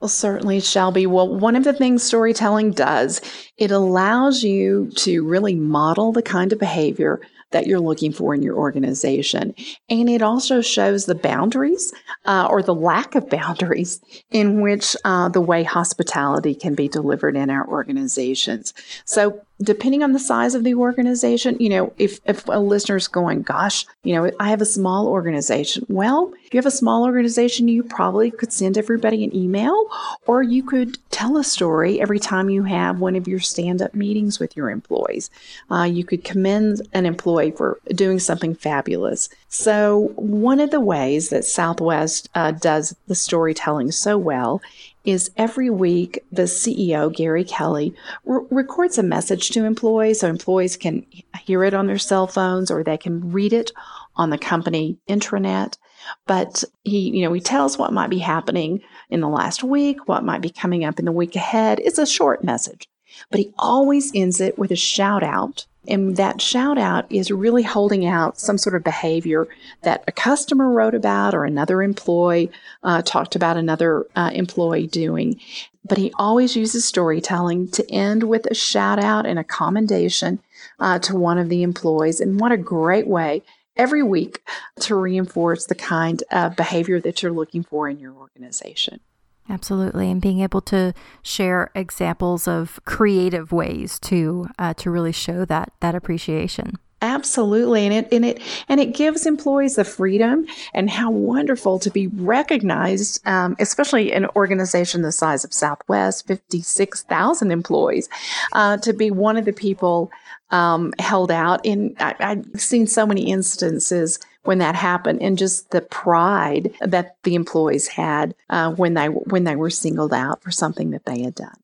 Well, 0.00 0.08
certainly, 0.08 0.60
Shelby. 0.60 1.06
Well, 1.06 1.28
one 1.28 1.56
of 1.56 1.64
the 1.64 1.72
things 1.72 2.02
storytelling 2.02 2.72
does, 2.72 3.20
it 3.56 3.70
allows 3.70 4.42
you 4.42 4.90
to 4.96 5.24
really 5.24 5.54
model 5.54 6.12
the 6.12 6.22
kind 6.22 6.52
of 6.52 6.58
behavior 6.58 7.20
that 7.50 7.66
you're 7.66 7.80
looking 7.80 8.12
for 8.12 8.34
in 8.34 8.42
your 8.42 8.56
organization. 8.56 9.54
And 9.88 10.08
it 10.08 10.22
also 10.22 10.60
shows 10.60 11.06
the 11.06 11.14
boundaries 11.14 11.92
uh, 12.24 12.48
or 12.50 12.62
the 12.62 12.74
lack 12.74 13.14
of 13.14 13.30
boundaries 13.30 14.00
in 14.30 14.60
which 14.60 14.96
uh, 15.04 15.28
the 15.28 15.40
way 15.40 15.62
hospitality 15.62 16.54
can 16.54 16.74
be 16.74 16.88
delivered 16.88 17.36
in 17.36 17.50
our 17.50 17.66
organizations. 17.68 18.74
So 19.04 19.40
depending 19.62 20.02
on 20.02 20.12
the 20.12 20.18
size 20.18 20.54
of 20.54 20.64
the 20.64 20.74
organization, 20.74 21.56
you 21.58 21.68
know, 21.68 21.92
if, 21.98 22.20
if 22.26 22.46
a 22.48 22.58
listener's 22.58 23.08
going, 23.08 23.42
gosh, 23.42 23.86
you 24.02 24.14
know, 24.14 24.30
I 24.38 24.50
have 24.50 24.60
a 24.60 24.66
small 24.66 25.08
organization. 25.08 25.86
Well, 25.88 26.32
if 26.44 26.52
you 26.52 26.58
have 26.58 26.66
a 26.66 26.70
small 26.70 27.04
organization, 27.04 27.66
you 27.66 27.82
probably 27.82 28.30
could 28.30 28.52
send 28.52 28.76
everybody 28.76 29.24
an 29.24 29.34
email 29.34 29.86
or 30.26 30.42
you 30.42 30.62
could 30.62 30.98
tell 31.10 31.38
a 31.38 31.44
story 31.44 32.00
every 32.00 32.18
time 32.18 32.50
you 32.50 32.64
have 32.64 33.00
one 33.00 33.16
of 33.16 33.26
your 33.26 33.40
stand 33.40 33.80
up 33.80 33.94
meetings 33.94 34.38
with 34.38 34.56
your 34.56 34.70
employees. 34.70 35.30
Uh, 35.70 35.84
you 35.84 36.04
could 36.04 36.22
commend 36.22 36.86
an 36.92 37.06
employee 37.06 37.50
for 37.50 37.78
doing 37.94 38.18
something 38.18 38.54
fabulous. 38.54 39.30
So, 39.48 40.12
one 40.16 40.60
of 40.60 40.70
the 40.70 40.80
ways 40.80 41.30
that 41.30 41.44
Southwest 41.44 42.28
uh, 42.34 42.50
does 42.50 42.94
the 43.06 43.14
storytelling 43.14 43.90
so 43.90 44.18
well 44.18 44.60
is 45.06 45.30
every 45.36 45.70
week 45.70 46.22
the 46.30 46.42
CEO, 46.42 47.14
Gary 47.14 47.44
Kelly, 47.44 47.94
re- 48.24 48.44
records 48.50 48.98
a 48.98 49.02
message 49.02 49.50
to 49.50 49.64
employees 49.64 50.20
so 50.20 50.28
employees 50.28 50.76
can 50.76 51.06
hear 51.40 51.64
it 51.64 51.72
on 51.72 51.86
their 51.86 51.98
cell 51.98 52.26
phones 52.26 52.70
or 52.70 52.82
they 52.82 52.98
can 52.98 53.32
read 53.32 53.52
it 53.52 53.72
on 54.16 54.30
the 54.30 54.38
company 54.38 54.98
intranet. 55.08 55.78
But 56.26 56.64
he, 56.84 57.10
you 57.10 57.22
know, 57.22 57.32
he 57.32 57.40
tells 57.40 57.78
what 57.78 57.92
might 57.92 58.10
be 58.10 58.18
happening 58.18 58.82
in 59.08 59.20
the 59.20 59.28
last 59.28 59.64
week, 59.64 60.08
what 60.08 60.24
might 60.24 60.42
be 60.42 60.50
coming 60.50 60.84
up 60.84 60.98
in 60.98 61.04
the 61.04 61.12
week 61.12 61.36
ahead. 61.36 61.80
It's 61.80 61.98
a 61.98 62.06
short 62.06 62.44
message, 62.44 62.88
but 63.30 63.40
he 63.40 63.54
always 63.58 64.12
ends 64.14 64.40
it 64.40 64.58
with 64.58 64.70
a 64.70 64.76
shout 64.76 65.22
out 65.22 65.66
and 65.88 66.16
that 66.16 66.40
shout 66.40 66.78
out 66.78 67.10
is 67.10 67.30
really 67.30 67.62
holding 67.62 68.06
out 68.06 68.38
some 68.38 68.58
sort 68.58 68.74
of 68.74 68.84
behavior 68.84 69.48
that 69.82 70.04
a 70.06 70.12
customer 70.12 70.70
wrote 70.70 70.94
about 70.94 71.34
or 71.34 71.44
another 71.44 71.82
employee 71.82 72.50
uh, 72.82 73.02
talked 73.02 73.36
about 73.36 73.56
another 73.56 74.06
uh, 74.16 74.30
employee 74.32 74.86
doing. 74.86 75.40
But 75.84 75.98
he 75.98 76.12
always 76.16 76.56
uses 76.56 76.84
storytelling 76.84 77.68
to 77.72 77.90
end 77.90 78.24
with 78.24 78.46
a 78.46 78.54
shout 78.54 78.98
out 78.98 79.26
and 79.26 79.38
a 79.38 79.44
commendation 79.44 80.40
uh, 80.80 80.98
to 81.00 81.16
one 81.16 81.38
of 81.38 81.48
the 81.48 81.62
employees. 81.62 82.20
And 82.20 82.40
what 82.40 82.52
a 82.52 82.56
great 82.56 83.06
way 83.06 83.42
every 83.76 84.02
week 84.02 84.42
to 84.80 84.94
reinforce 84.94 85.66
the 85.66 85.74
kind 85.74 86.22
of 86.30 86.56
behavior 86.56 87.00
that 87.00 87.22
you're 87.22 87.32
looking 87.32 87.62
for 87.62 87.88
in 87.88 87.98
your 87.98 88.14
organization. 88.14 89.00
Absolutely, 89.48 90.10
and 90.10 90.20
being 90.20 90.40
able 90.40 90.60
to 90.62 90.92
share 91.22 91.70
examples 91.74 92.48
of 92.48 92.80
creative 92.84 93.52
ways 93.52 93.98
to 94.00 94.48
uh, 94.58 94.74
to 94.74 94.90
really 94.90 95.12
show 95.12 95.44
that 95.44 95.72
that 95.80 95.94
appreciation. 95.94 96.78
Absolutely, 97.02 97.84
and 97.84 97.92
it 97.94 98.08
and 98.10 98.24
it 98.24 98.40
and 98.68 98.80
it 98.80 98.94
gives 98.94 99.26
employees 99.26 99.76
the 99.76 99.84
freedom 99.84 100.46
and 100.72 100.88
how 100.88 101.10
wonderful 101.10 101.78
to 101.78 101.90
be 101.90 102.06
recognized, 102.06 103.20
um, 103.26 103.54
especially 103.60 104.12
in 104.12 104.24
an 104.24 104.30
organization 104.34 105.02
the 105.02 105.12
size 105.12 105.44
of 105.44 105.52
Southwest, 105.52 106.26
fifty 106.26 106.62
six 106.62 107.02
thousand 107.02 107.52
employees, 107.52 108.08
uh, 108.54 108.78
to 108.78 108.94
be 108.94 109.10
one 109.10 109.36
of 109.36 109.44
the 109.44 109.52
people 109.52 110.10
um, 110.50 110.94
held 110.98 111.30
out. 111.30 111.64
And 111.66 111.94
I, 112.00 112.14
I've 112.18 112.60
seen 112.60 112.86
so 112.86 113.04
many 113.06 113.30
instances 113.30 114.18
when 114.46 114.58
that 114.58 114.74
happened 114.74 115.20
and 115.22 115.38
just 115.38 115.70
the 115.70 115.80
pride 115.80 116.72
that 116.80 117.16
the 117.22 117.34
employees 117.34 117.88
had 117.88 118.34
uh, 118.50 118.70
when 118.72 118.94
they 118.94 119.06
when 119.06 119.44
they 119.44 119.56
were 119.56 119.70
singled 119.70 120.12
out 120.12 120.42
for 120.42 120.50
something 120.50 120.90
that 120.90 121.04
they 121.04 121.22
had 121.22 121.34
done. 121.34 121.56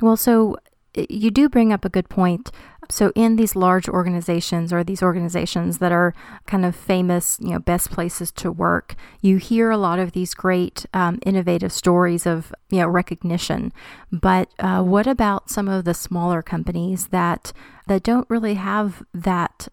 Well, 0.00 0.16
so 0.16 0.56
you 0.94 1.30
do 1.30 1.48
bring 1.48 1.72
up 1.72 1.84
a 1.84 1.90
good 1.90 2.08
point. 2.08 2.50
So 2.88 3.12
in 3.14 3.36
these 3.36 3.54
large 3.54 3.88
organizations 3.88 4.72
or 4.72 4.82
these 4.82 5.02
organizations 5.02 5.78
that 5.78 5.92
are 5.92 6.12
kind 6.46 6.64
of 6.64 6.74
famous, 6.74 7.38
you 7.40 7.50
know, 7.50 7.60
best 7.60 7.90
places 7.90 8.32
to 8.32 8.50
work, 8.50 8.96
you 9.20 9.36
hear 9.36 9.70
a 9.70 9.76
lot 9.76 10.00
of 10.00 10.10
these 10.10 10.34
great 10.34 10.86
um, 10.92 11.20
innovative 11.24 11.72
stories 11.72 12.26
of 12.26 12.52
you 12.70 12.78
know 12.78 12.88
recognition. 12.88 13.72
But 14.10 14.48
uh, 14.58 14.82
what 14.82 15.06
about 15.06 15.50
some 15.50 15.68
of 15.68 15.84
the 15.84 15.94
smaller 15.94 16.42
companies 16.42 17.08
that 17.08 17.52
that 17.86 18.02
don't 18.02 18.28
really 18.28 18.54
have 18.54 19.04
that 19.14 19.68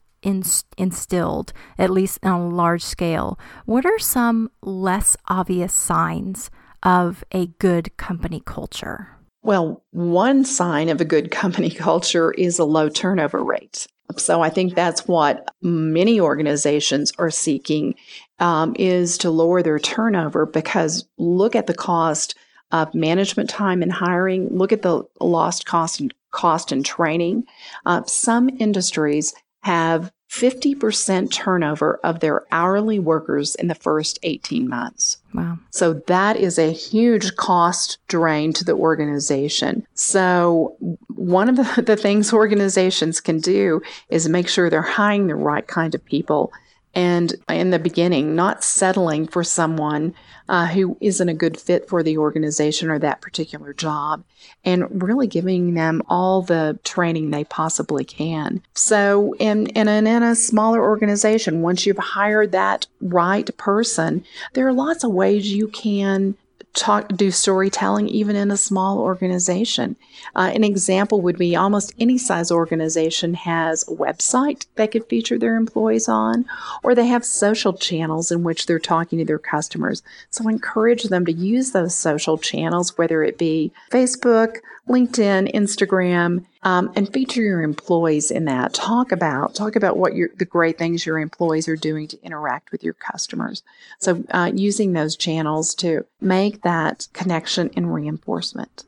instilled, 0.77 1.53
at 1.77 1.89
least 1.89 2.19
on 2.23 2.41
a 2.41 2.49
large 2.49 2.83
scale, 2.83 3.39
what 3.65 3.85
are 3.85 3.99
some 3.99 4.51
less 4.61 5.15
obvious 5.27 5.73
signs 5.73 6.49
of 6.83 7.23
a 7.31 7.47
good 7.59 7.95
company 7.97 8.41
culture? 8.45 9.09
Well, 9.43 9.83
one 9.91 10.43
sign 10.43 10.89
of 10.89 10.99
a 10.99 11.05
good 11.05 11.31
company 11.31 11.69
culture 11.87 12.31
is 12.31 12.59
a 12.59 12.65
low 12.65 12.89
turnover 12.89 13.43
rate. 13.43 13.87
So 14.17 14.41
I 14.41 14.49
think 14.49 14.73
that's 14.73 15.07
what 15.07 15.53
many 15.61 16.19
organizations 16.19 17.11
are 17.17 17.29
seeking 17.29 17.95
um, 18.39 18.75
is 18.79 19.17
to 19.19 19.29
lower 19.29 19.61
their 19.61 19.79
turnover 19.79 20.45
because 20.45 21.05
look 21.17 21.55
at 21.55 21.67
the 21.67 21.73
cost 21.73 22.35
of 22.71 22.93
management 22.93 23.49
time 23.49 23.81
and 23.81 23.91
hiring. 23.91 24.49
Look 24.49 24.71
at 24.71 24.81
the 24.81 25.03
lost 25.19 25.65
cost 25.65 25.99
and 25.99 26.13
cost 26.31 26.71
and 26.71 26.85
training. 26.85 27.45
Uh, 27.85 28.03
some 28.05 28.49
industries 28.59 29.33
have 29.67 30.13
50% 30.31 31.29
turnover 31.29 31.99
of 32.01 32.21
their 32.21 32.45
hourly 32.51 32.99
workers 32.99 33.53
in 33.55 33.67
the 33.67 33.75
first 33.75 34.17
18 34.23 34.67
months. 34.69 35.17
Wow. 35.33 35.59
So 35.71 35.93
that 36.07 36.37
is 36.37 36.57
a 36.57 36.71
huge 36.71 37.35
cost 37.35 37.97
drain 38.07 38.53
to 38.53 38.63
the 38.63 38.75
organization. 38.75 39.85
So 39.93 40.77
one 41.09 41.49
of 41.49 41.57
the, 41.57 41.81
the 41.85 41.97
things 41.97 42.31
organizations 42.31 43.19
can 43.19 43.39
do 43.39 43.81
is 44.07 44.29
make 44.29 44.47
sure 44.47 44.69
they're 44.69 44.81
hiring 44.81 45.27
the 45.27 45.35
right 45.35 45.67
kind 45.67 45.93
of 45.93 46.05
people 46.05 46.53
and 46.93 47.35
in 47.49 47.69
the 47.69 47.79
beginning, 47.79 48.35
not 48.35 48.63
settling 48.63 49.27
for 49.27 49.43
someone 49.43 50.13
uh, 50.49 50.67
who 50.67 50.97
isn't 51.01 51.29
a 51.29 51.33
good 51.33 51.59
fit 51.59 51.87
for 51.87 52.01
the 52.01 52.17
organization 52.17 52.89
or 52.89 52.97
that 52.99 53.21
particular 53.21 53.73
job, 53.73 54.23
and 54.63 55.03
really 55.03 55.27
giving 55.27 55.73
them 55.73 56.01
all 56.07 56.41
the 56.41 56.79
training 56.83 57.29
they 57.29 57.43
possibly 57.43 58.05
can. 58.05 58.61
So, 58.73 59.35
in, 59.39 59.67
in, 59.67 59.87
in 59.87 60.23
a 60.23 60.35
smaller 60.35 60.81
organization, 60.81 61.61
once 61.61 61.85
you've 61.85 61.97
hired 61.97 62.51
that 62.53 62.87
right 63.01 63.55
person, 63.57 64.23
there 64.53 64.67
are 64.67 64.73
lots 64.73 65.03
of 65.03 65.11
ways 65.11 65.51
you 65.51 65.67
can 65.67 66.35
talk, 66.77 67.09
do 67.09 67.31
storytelling 67.31 68.07
even 68.07 68.35
in 68.35 68.51
a 68.51 68.57
small 68.57 68.99
organization. 68.99 69.95
Uh, 70.35 70.51
an 70.53 70.63
example 70.63 71.21
would 71.21 71.37
be 71.37 71.55
almost 71.55 71.93
any 71.99 72.17
size 72.17 72.51
organization 72.51 73.33
has 73.33 73.83
a 73.83 73.91
website 73.91 74.65
they 74.75 74.87
could 74.87 75.05
feature 75.05 75.37
their 75.37 75.55
employees 75.55 76.07
on, 76.07 76.45
or 76.83 76.93
they 76.93 77.07
have 77.07 77.25
social 77.25 77.73
channels 77.73 78.31
in 78.31 78.43
which 78.43 78.65
they're 78.65 78.79
talking 78.79 79.19
to 79.19 79.25
their 79.25 79.39
customers. 79.39 80.03
So 80.29 80.47
encourage 80.47 81.03
them 81.03 81.25
to 81.25 81.33
use 81.33 81.71
those 81.71 81.95
social 81.95 82.37
channels, 82.37 82.97
whether 82.97 83.23
it 83.23 83.37
be 83.37 83.71
Facebook, 83.91 84.57
LinkedIn, 84.87 85.53
Instagram, 85.53 86.45
um, 86.67 86.91
and 86.97 87.11
feature 87.13 87.41
your 87.41 87.61
employees 87.61 88.29
in 88.29 88.43
that. 88.43 88.73
Talk 88.73 89.13
about 89.13 89.55
talk 89.55 89.77
about 89.77 89.95
what 89.95 90.15
your 90.15 90.29
the 90.35 90.43
great 90.43 90.77
things 90.77 91.05
your 91.05 91.17
employees 91.17 91.69
are 91.69 91.77
doing 91.77 92.09
to 92.09 92.21
interact 92.21 92.73
with 92.73 92.83
your 92.83 92.93
customers. 92.93 93.63
So 93.99 94.25
uh, 94.31 94.51
using 94.53 94.91
those 94.91 95.15
channels 95.15 95.73
to 95.75 96.05
make 96.19 96.63
that 96.63 97.07
connection 97.13 97.71
and 97.77 97.93
reinforcement. 97.93 98.83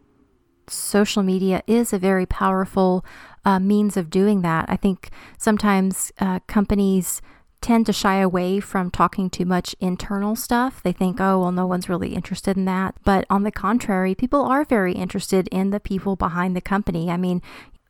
Social 0.67 1.23
media 1.23 1.63
is 1.67 1.93
a 1.93 1.97
very 1.99 2.25
powerful 2.25 3.05
uh, 3.45 3.59
means 3.59 3.95
of 3.95 4.09
doing 4.09 4.41
that. 4.41 4.65
I 4.67 4.75
think 4.75 5.09
sometimes 5.37 6.11
uh, 6.19 6.39
companies 6.47 7.21
tend 7.61 7.85
to 7.85 7.93
shy 7.93 8.19
away 8.19 8.59
from 8.59 8.89
talking 8.89 9.29
too 9.29 9.45
much 9.45 9.75
internal 9.79 10.35
stuff. 10.35 10.81
They 10.81 10.91
think, 10.91 11.19
oh, 11.19 11.39
well, 11.39 11.51
no 11.51 11.65
one's 11.65 11.89
really 11.89 12.15
interested 12.15 12.57
in 12.57 12.65
that. 12.65 12.95
But 13.03 13.25
on 13.29 13.43
the 13.43 13.51
contrary, 13.51 14.15
people 14.15 14.41
are 14.41 14.63
very 14.63 14.93
interested 14.93 15.47
in 15.49 15.69
the 15.69 15.79
people 15.79 16.15
behind 16.15 16.55
the 16.55 16.61
company. 16.61 17.09
I 17.09 17.17
mean, 17.17 17.41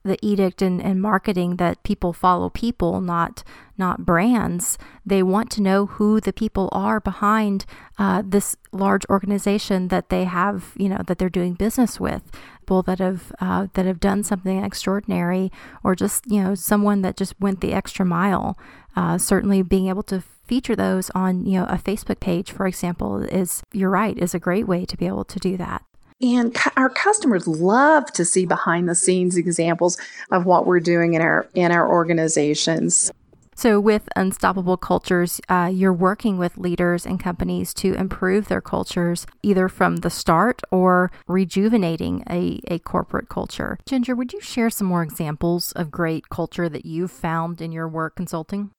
the 0.04 0.18
edict 0.22 0.62
and, 0.62 0.82
and 0.82 1.02
marketing 1.02 1.58
that 1.58 1.84
people 1.84 2.14
follow 2.14 2.50
people, 2.50 3.02
not 3.02 3.44
not 3.78 4.06
brands. 4.06 4.78
They 5.06 5.24
want 5.24 5.50
to 5.52 5.62
know 5.62 5.86
who 5.86 6.20
the 6.20 6.34
people 6.34 6.68
are 6.72 7.00
behind 7.00 7.66
uh, 7.98 8.24
this 8.26 8.58
large 8.74 9.06
organization 9.10 9.88
that 9.88 10.10
they 10.10 10.26
have, 10.26 10.74
you 10.76 10.90
know, 10.90 11.02
that 11.08 11.18
they're 11.18 11.30
doing 11.30 11.54
business 11.54 12.00
with. 12.00 12.24
People 12.62 12.82
that 12.84 13.00
have 13.00 13.32
uh, 13.40 13.68
that 13.74 13.86
have 13.86 14.00
done 14.00 14.24
something 14.24 14.64
extraordinary, 14.64 15.52
or 15.84 15.96
just 15.96 16.24
you 16.28 16.42
know 16.42 16.56
someone 16.56 17.02
that 17.02 17.18
just 17.18 17.40
went 17.40 17.62
the 17.62 17.74
extra 17.74 18.06
mile. 18.06 18.58
Uh, 18.96 19.18
certainly, 19.18 19.62
being 19.62 19.88
able 19.88 20.04
to 20.04 20.22
feature 20.22 20.76
those 20.76 21.10
on 21.12 21.46
you 21.46 21.60
know 21.60 21.66
a 21.66 21.78
Facebook 21.78 22.20
page, 22.20 22.52
for 22.52 22.68
example, 22.68 23.22
is 23.24 23.64
you're 23.74 23.90
right 23.90 24.18
is 24.18 24.34
a 24.34 24.40
great 24.40 24.68
way 24.68 24.86
to 24.86 24.98
be 24.98 25.08
able 25.08 25.26
to 25.26 25.40
do 25.40 25.58
that. 25.58 25.84
And 26.22 26.56
our 26.76 26.90
customers 26.90 27.48
love 27.48 28.12
to 28.14 28.26
see 28.26 28.46
behind 28.46 28.90
the 28.90 28.96
scenes 28.96 29.38
examples 29.38 29.98
of 30.32 30.46
what 30.46 30.66
we're 30.66 30.82
doing 30.82 31.14
in 31.14 31.22
our 31.22 31.48
in 31.54 31.72
our 31.72 31.90
organizations. 31.90 33.12
So, 33.56 33.78
with 33.78 34.08
Unstoppable 34.16 34.78
Cultures, 34.78 35.42
uh, 35.50 35.70
you're 35.74 35.92
working 35.92 36.38
with 36.38 36.58
leaders 36.58 37.06
and 37.06 37.20
companies 37.20 37.74
to 37.74 37.94
improve 37.94 38.48
their 38.48 38.62
cultures, 38.62 39.26
either 39.44 39.68
from 39.68 39.98
the 39.98 40.10
start 40.10 40.62
or 40.72 41.12
rejuvenating 41.28 42.24
a, 42.30 42.62
a 42.70 42.80
corporate 42.80 43.28
culture. 43.28 43.78
Ginger, 43.86 44.16
would 44.16 44.32
you 44.32 44.40
share 44.40 44.70
some 44.70 44.88
more 44.88 45.04
examples 45.04 45.74
of 45.74 45.92
great 45.92 46.30
culture 46.30 46.70
that 46.70 46.86
you've 46.86 47.12
found 47.12 47.60
in 47.60 47.74
your 47.74 47.90
work 47.90 48.16
consulting? 48.16 48.72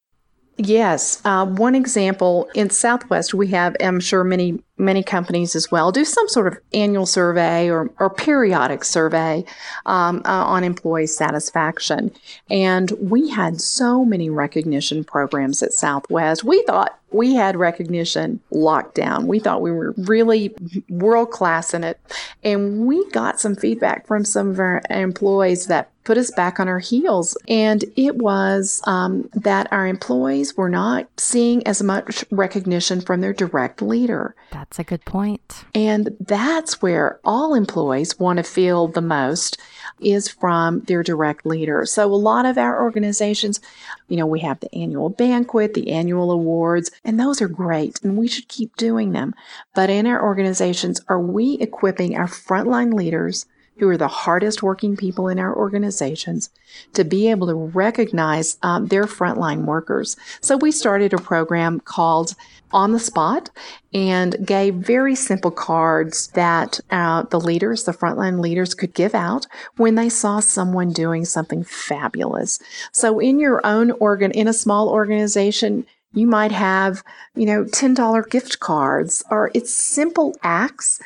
Yes. 0.57 1.23
Uh, 1.25 1.47
one 1.47 1.75
example 1.75 2.49
in 2.55 2.69
Southwest, 2.71 3.33
we 3.33 3.49
have, 3.49 3.77
I'm 3.81 4.01
sure 4.01 4.25
many 4.25 4.63
many 4.81 5.03
companies 5.03 5.55
as 5.55 5.71
well 5.71 5.93
do 5.93 6.05
some 6.05 6.27
sort 6.29 6.47
of 6.47 6.59
annual 6.73 7.07
survey 7.07 7.71
or, 7.71 7.91
or 8.01 8.11
periodic 8.11 8.83
survey 8.83 9.45
um, 9.87 10.23
uh, 10.25 10.45
on 10.45 10.65
employee 10.65 11.07
satisfaction. 11.07 12.11
And 12.51 12.91
we 12.99 13.29
had 13.29 13.61
so 13.61 14.05
many 14.05 14.31
recognition 14.31 15.05
programs 15.05 15.63
at 15.63 15.73
Southwest. 15.73 16.43
We 16.43 16.63
thought 16.63 16.99
we 17.13 17.35
had 17.35 17.57
recognition 17.57 18.41
locked 18.51 18.95
down. 18.95 19.27
We 19.27 19.39
thought 19.39 19.63
we 19.63 19.73
were 19.73 19.95
really 19.99 20.55
world 20.89 21.31
class 21.31 21.75
in 21.75 21.85
it. 21.85 22.01
And 22.43 22.87
we 22.87 23.09
got 23.11 23.41
some 23.41 23.57
feedback 23.57 24.07
from 24.07 24.25
some 24.25 24.51
of 24.51 24.59
our 24.59 24.83
employees 24.91 25.67
that 25.67 25.91
put 26.05 26.17
us 26.17 26.31
back 26.31 26.59
on 26.59 26.69
our 26.69 26.79
heels. 26.79 27.37
And 27.49 27.85
it 27.97 28.17
was 28.17 28.81
um, 28.87 29.29
that 29.35 29.71
our 29.73 29.87
employees 29.87 30.57
were 30.57 30.69
not 30.69 31.07
seeing 31.19 31.67
as 31.67 31.83
much 31.83 32.25
recognition 32.31 33.01
from 33.01 33.21
their 33.21 33.33
direct 33.33 33.83
leader. 33.83 34.35
That's 34.51 34.79
a 34.79 34.85
good 34.85 35.05
point. 35.05 35.65
And 35.75 36.17
that's 36.21 36.81
where 36.81 37.21
all 37.25 37.55
employees 37.55 38.19
want 38.19 38.39
to 38.39 38.43
feel 38.43 38.89
the 38.89 39.03
most 39.03 39.59
is 40.01 40.29
from 40.29 40.81
their 40.81 41.03
direct 41.03 41.45
leader. 41.45 41.85
So 41.85 42.07
a 42.07 42.15
lot 42.15 42.47
of 42.47 42.57
our 42.57 42.83
organizations, 42.83 43.61
you 44.09 44.17
know, 44.17 44.27
we 44.27 44.41
have 44.41 44.61
the 44.61 44.75
annual 44.75 45.11
banquet, 45.11 45.75
the 45.75 45.93
annual 45.93 46.31
awards, 46.31 46.91
and 47.05 47.21
those 47.21 47.43
are 47.43 47.49
great 47.49 48.03
and 48.03 48.17
we 48.17 48.27
should 48.27 48.49
keep 48.49 48.75
doing 48.77 49.13
them. 49.13 49.35
But 49.75 49.91
in 49.91 50.07
our 50.07 50.23
organizations, 50.23 51.01
are 51.09 51.21
we 51.21 51.55
equipping 51.55 52.17
our 52.17 52.27
frontline 52.27 52.95
leaders 52.95 53.47
who 53.81 53.89
are 53.89 53.97
the 53.97 54.09
hardest 54.09 54.63
working 54.63 54.97
people 54.97 55.29
in 55.29 55.39
our 55.39 55.55
organizations 55.57 56.51
to 56.93 57.03
be 57.03 57.31
able 57.31 57.47
to 57.47 57.55
recognize 57.55 58.59
um, 58.63 58.87
their 58.87 59.05
frontline 59.05 59.65
workers. 59.65 60.17
So 60.41 60.57
we 60.57 60.71
started 60.71 61.13
a 61.13 61.19
program 61.19 61.81
called 61.81 62.35
On 62.73 62.93
the 62.93 63.01
Spot 63.01 63.51
and 63.93 64.47
gave 64.47 64.75
very 64.75 65.15
simple 65.15 65.51
cards 65.51 66.29
that 66.29 66.79
uh, 66.91 67.23
the 67.23 67.41
leaders, 67.41 67.85
the 67.85 67.93
frontline 67.93 68.41
leaders 68.41 68.75
could 68.75 68.95
give 68.95 69.15
out 69.15 69.47
when 69.77 69.97
they 69.97 70.09
saw 70.09 70.41
someone 70.41 70.93
doing 70.93 71.25
something 71.25 71.65
fabulous. 71.65 72.61
So 72.93 73.19
in 73.19 73.41
your 73.41 73.65
own 73.67 73.91
organ, 73.93 74.31
in 74.31 74.47
a 74.47 74.53
small 74.53 74.91
organization, 74.91 75.87
you 76.13 76.27
might 76.27 76.53
have, 76.53 77.05
you 77.35 77.47
know, 77.47 77.65
$10 77.65 78.31
gift 78.31 78.59
cards 78.59 79.23
or 79.31 79.51
it's 79.55 79.73
simple 79.73 80.35
acts 80.43 81.01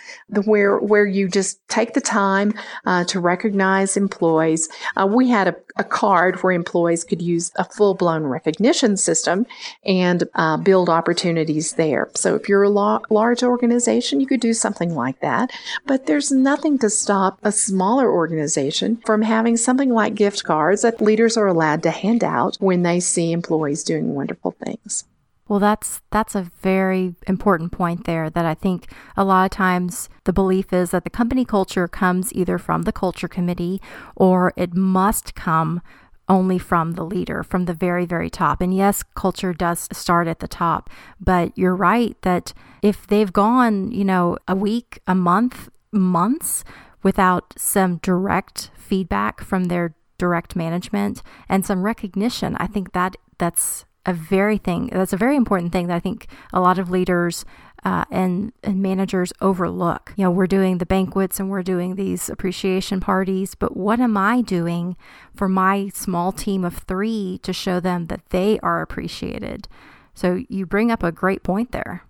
where, 0.44 0.78
where 0.78 1.04
you 1.06 1.28
just 1.28 1.66
take 1.68 1.92
the 1.92 2.00
time 2.00 2.54
uh, 2.86 3.04
to 3.04 3.20
recognize 3.20 3.96
employees. 3.96 4.68
Uh, 4.96 5.06
we 5.06 5.28
had 5.28 5.48
a, 5.48 5.73
a, 5.76 5.84
card 5.84 6.42
where 6.42 6.52
employees 6.52 7.04
could 7.04 7.22
use 7.22 7.52
a 7.56 7.64
full 7.64 7.94
blown 7.94 8.24
recognition 8.24 8.96
system 8.96 9.46
and 9.84 10.24
uh, 10.34 10.56
build 10.56 10.88
opportunities 10.88 11.74
there. 11.74 12.10
So 12.14 12.34
if 12.34 12.48
you're 12.48 12.64
a 12.64 12.68
lo- 12.68 13.02
large 13.10 13.42
organization, 13.42 14.20
you 14.20 14.26
could 14.26 14.40
do 14.40 14.54
something 14.54 14.94
like 14.94 15.20
that. 15.20 15.52
But 15.86 16.06
there's 16.06 16.32
nothing 16.32 16.78
to 16.78 16.90
stop 16.90 17.38
a 17.42 17.52
smaller 17.52 18.10
organization 18.10 19.02
from 19.06 19.22
having 19.22 19.56
something 19.56 19.90
like 19.90 20.14
gift 20.14 20.44
cards 20.44 20.82
that 20.82 21.00
leaders 21.00 21.36
are 21.36 21.46
allowed 21.46 21.82
to 21.84 21.90
hand 21.90 22.24
out 22.24 22.56
when 22.60 22.82
they 22.82 23.00
see 23.00 23.32
employees 23.32 23.84
doing 23.84 24.14
wonderful 24.14 24.52
things. 24.52 25.04
Well, 25.46 25.58
that's 25.58 26.00
that's 26.10 26.34
a 26.34 26.50
very 26.62 27.14
important 27.26 27.70
point 27.70 28.04
there 28.06 28.30
that 28.30 28.46
I 28.46 28.54
think 28.54 28.90
a 29.16 29.24
lot 29.24 29.44
of 29.44 29.50
times 29.50 30.08
the 30.24 30.32
belief 30.32 30.72
is 30.72 30.90
that 30.92 31.04
the 31.04 31.10
company 31.10 31.44
culture 31.44 31.86
comes 31.86 32.32
either 32.32 32.56
from 32.56 32.82
the 32.82 32.92
culture 32.92 33.28
committee 33.28 33.80
or 34.16 34.54
it 34.56 34.74
must 34.74 35.34
come 35.34 35.82
only 36.30 36.58
from 36.58 36.92
the 36.92 37.04
leader 37.04 37.42
from 37.42 37.66
the 37.66 37.74
very 37.74 38.06
very 38.06 38.30
top. 38.30 38.62
And 38.62 38.74
yes, 38.74 39.02
culture 39.02 39.52
does 39.52 39.86
start 39.92 40.28
at 40.28 40.38
the 40.38 40.48
top, 40.48 40.88
but 41.20 41.56
you're 41.58 41.76
right 41.76 42.16
that 42.22 42.54
if 42.80 43.06
they've 43.06 43.32
gone, 43.32 43.92
you 43.92 44.04
know, 44.04 44.38
a 44.48 44.54
week, 44.54 45.00
a 45.06 45.14
month, 45.14 45.68
months 45.92 46.64
without 47.02 47.52
some 47.58 47.98
direct 47.98 48.70
feedback 48.78 49.42
from 49.42 49.64
their 49.64 49.94
direct 50.16 50.56
management 50.56 51.22
and 51.50 51.66
some 51.66 51.82
recognition, 51.82 52.56
I 52.56 52.66
think 52.66 52.92
that 52.92 53.16
that's 53.36 53.84
a 54.06 54.12
very 54.12 54.58
thing 54.58 54.90
that's 54.92 55.12
a 55.12 55.16
very 55.16 55.36
important 55.36 55.72
thing 55.72 55.86
that 55.86 55.96
I 55.96 56.00
think 56.00 56.26
a 56.52 56.60
lot 56.60 56.78
of 56.78 56.90
leaders 56.90 57.44
uh, 57.84 58.04
and, 58.10 58.52
and 58.62 58.80
managers 58.80 59.32
overlook. 59.40 60.12
You 60.16 60.24
know, 60.24 60.30
we're 60.30 60.46
doing 60.46 60.78
the 60.78 60.86
banquets 60.86 61.38
and 61.38 61.50
we're 61.50 61.62
doing 61.62 61.96
these 61.96 62.30
appreciation 62.30 63.00
parties, 63.00 63.54
but 63.54 63.76
what 63.76 64.00
am 64.00 64.16
I 64.16 64.40
doing 64.40 64.96
for 65.34 65.48
my 65.48 65.90
small 65.92 66.32
team 66.32 66.64
of 66.64 66.78
three 66.78 67.40
to 67.42 67.52
show 67.52 67.80
them 67.80 68.06
that 68.06 68.30
they 68.30 68.58
are 68.60 68.80
appreciated? 68.80 69.68
So 70.14 70.44
you 70.48 70.64
bring 70.64 70.90
up 70.90 71.02
a 71.02 71.12
great 71.12 71.42
point 71.42 71.72
there. 71.72 72.04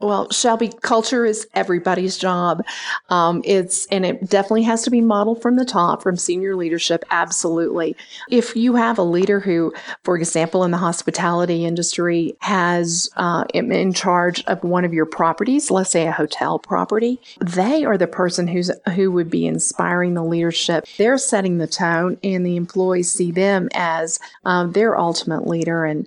Well, 0.00 0.30
Shelby, 0.30 0.70
culture 0.80 1.26
is 1.26 1.48
everybody's 1.54 2.16
job. 2.16 2.64
Um, 3.10 3.42
it's 3.44 3.86
and 3.86 4.06
it 4.06 4.28
definitely 4.30 4.62
has 4.62 4.82
to 4.84 4.90
be 4.90 5.00
modeled 5.00 5.42
from 5.42 5.56
the 5.56 5.64
top, 5.64 6.02
from 6.02 6.16
senior 6.16 6.54
leadership. 6.54 7.04
Absolutely. 7.10 7.96
If 8.30 8.54
you 8.54 8.76
have 8.76 8.98
a 8.98 9.02
leader 9.02 9.40
who, 9.40 9.74
for 10.04 10.16
example, 10.16 10.62
in 10.62 10.70
the 10.70 10.76
hospitality 10.76 11.64
industry, 11.64 12.36
has 12.40 13.10
uh, 13.16 13.44
in 13.52 13.92
charge 13.92 14.44
of 14.44 14.62
one 14.62 14.84
of 14.84 14.94
your 14.94 15.06
properties, 15.06 15.68
let's 15.70 15.90
say 15.90 16.06
a 16.06 16.12
hotel 16.12 16.60
property, 16.60 17.20
they 17.40 17.84
are 17.84 17.98
the 17.98 18.06
person 18.06 18.46
who's 18.46 18.70
who 18.94 19.10
would 19.10 19.30
be 19.30 19.46
inspiring 19.46 20.14
the 20.14 20.24
leadership. 20.24 20.86
They're 20.96 21.18
setting 21.18 21.58
the 21.58 21.66
tone, 21.66 22.18
and 22.22 22.46
the 22.46 22.56
employees 22.56 23.10
see 23.10 23.32
them 23.32 23.68
as 23.74 24.20
um, 24.44 24.72
their 24.72 24.96
ultimate 24.96 25.46
leader 25.46 25.84
and 25.84 26.06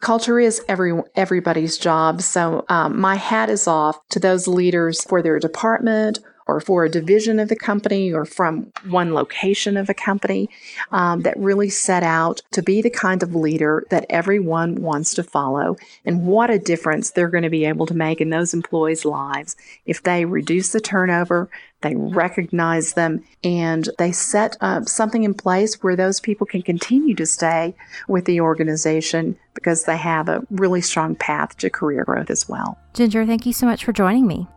culture 0.00 0.38
is 0.38 0.62
every 0.68 1.00
everybody's 1.14 1.78
job. 1.78 2.22
So 2.22 2.64
um, 2.68 3.00
my 3.00 3.16
hat 3.16 3.50
is 3.50 3.66
off 3.66 4.06
to 4.10 4.18
those 4.18 4.46
leaders 4.46 5.02
for 5.04 5.22
their 5.22 5.38
department 5.38 6.20
or 6.46 6.60
for 6.60 6.84
a 6.84 6.88
division 6.88 7.38
of 7.38 7.48
the 7.48 7.56
company 7.56 8.12
or 8.12 8.24
from 8.24 8.72
one 8.88 9.12
location 9.12 9.76
of 9.76 9.90
a 9.90 9.94
company 9.94 10.48
um, 10.92 11.22
that 11.22 11.36
really 11.36 11.68
set 11.68 12.02
out 12.02 12.40
to 12.52 12.62
be 12.62 12.80
the 12.80 12.90
kind 12.90 13.22
of 13.22 13.34
leader 13.34 13.84
that 13.90 14.06
everyone 14.08 14.76
wants 14.76 15.14
to 15.14 15.22
follow. 15.22 15.76
And 16.04 16.26
what 16.26 16.50
a 16.50 16.58
difference 16.58 17.10
they're 17.10 17.28
going 17.28 17.42
to 17.42 17.50
be 17.50 17.64
able 17.64 17.86
to 17.86 17.94
make 17.94 18.20
in 18.20 18.30
those 18.30 18.54
employees' 18.54 19.04
lives 19.04 19.56
if 19.86 20.02
they 20.02 20.24
reduce 20.24 20.70
the 20.70 20.80
turnover, 20.80 21.48
they 21.82 21.94
recognize 21.94 22.94
them, 22.94 23.22
and 23.44 23.88
they 23.98 24.12
set 24.12 24.56
up 24.60 24.88
something 24.88 25.24
in 25.24 25.34
place 25.34 25.82
where 25.82 25.96
those 25.96 26.20
people 26.20 26.46
can 26.46 26.62
continue 26.62 27.14
to 27.14 27.26
stay 27.26 27.74
with 28.08 28.24
the 28.24 28.40
organization 28.40 29.36
because 29.54 29.84
they 29.84 29.96
have 29.96 30.28
a 30.28 30.42
really 30.50 30.80
strong 30.80 31.14
path 31.14 31.56
to 31.58 31.70
career 31.70 32.04
growth 32.04 32.30
as 32.30 32.48
well. 32.48 32.78
Ginger, 32.94 33.26
thank 33.26 33.46
you 33.46 33.52
so 33.52 33.66
much 33.66 33.84
for 33.84 33.92
joining 33.92 34.26
me. 34.26 34.48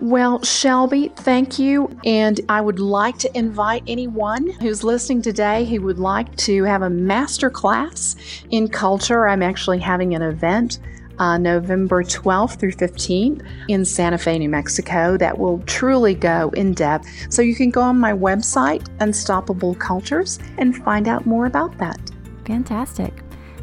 Well, 0.00 0.42
Shelby, 0.42 1.12
thank 1.14 1.58
you. 1.60 1.96
And 2.04 2.40
I 2.48 2.60
would 2.60 2.80
like 2.80 3.16
to 3.18 3.38
invite 3.38 3.84
anyone 3.86 4.48
who's 4.60 4.82
listening 4.82 5.22
today 5.22 5.64
who 5.64 5.80
would 5.82 6.00
like 6.00 6.34
to 6.38 6.64
have 6.64 6.82
a 6.82 6.90
master 6.90 7.48
class 7.48 8.16
in 8.50 8.66
culture. 8.68 9.28
I'm 9.28 9.42
actually 9.42 9.78
having 9.78 10.14
an 10.14 10.22
event 10.22 10.80
uh, 11.18 11.38
November 11.38 12.02
12th 12.02 12.58
through 12.58 12.72
15th 12.72 13.46
in 13.68 13.84
Santa 13.84 14.18
Fe, 14.18 14.38
New 14.38 14.48
Mexico, 14.48 15.16
that 15.16 15.38
will 15.38 15.58
truly 15.60 16.14
go 16.14 16.50
in 16.50 16.74
depth. 16.74 17.06
So 17.30 17.42
you 17.42 17.54
can 17.54 17.70
go 17.70 17.82
on 17.82 17.98
my 17.98 18.12
website, 18.12 18.86
Unstoppable 19.00 19.74
Cultures, 19.76 20.38
and 20.58 20.76
find 20.76 21.08
out 21.08 21.26
more 21.26 21.46
about 21.46 21.76
that. 21.78 21.98
Fantastic. 22.46 23.12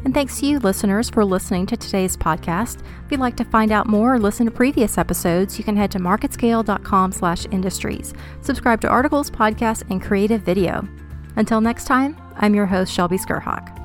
And 0.04 0.12
thanks 0.12 0.40
to 0.40 0.46
you, 0.46 0.58
listeners, 0.58 1.08
for 1.08 1.24
listening 1.24 1.66
to 1.66 1.76
today's 1.76 2.16
podcast. 2.16 2.80
If 3.04 3.12
you'd 3.12 3.20
like 3.20 3.36
to 3.36 3.44
find 3.44 3.70
out 3.70 3.86
more 3.86 4.14
or 4.14 4.18
listen 4.18 4.46
to 4.46 4.52
previous 4.52 4.98
episodes, 4.98 5.58
you 5.58 5.64
can 5.64 5.76
head 5.76 5.92
to 5.92 5.98
marketscale.com 5.98 7.12
slash 7.12 7.46
industries. 7.52 8.12
Subscribe 8.40 8.80
to 8.80 8.88
articles, 8.88 9.30
podcasts, 9.30 9.88
and 9.90 10.02
creative 10.02 10.42
video. 10.42 10.86
Until 11.36 11.60
next 11.60 11.84
time, 11.84 12.16
I'm 12.36 12.54
your 12.54 12.66
host, 12.66 12.92
Shelby 12.92 13.16
Skrhak. 13.16 13.81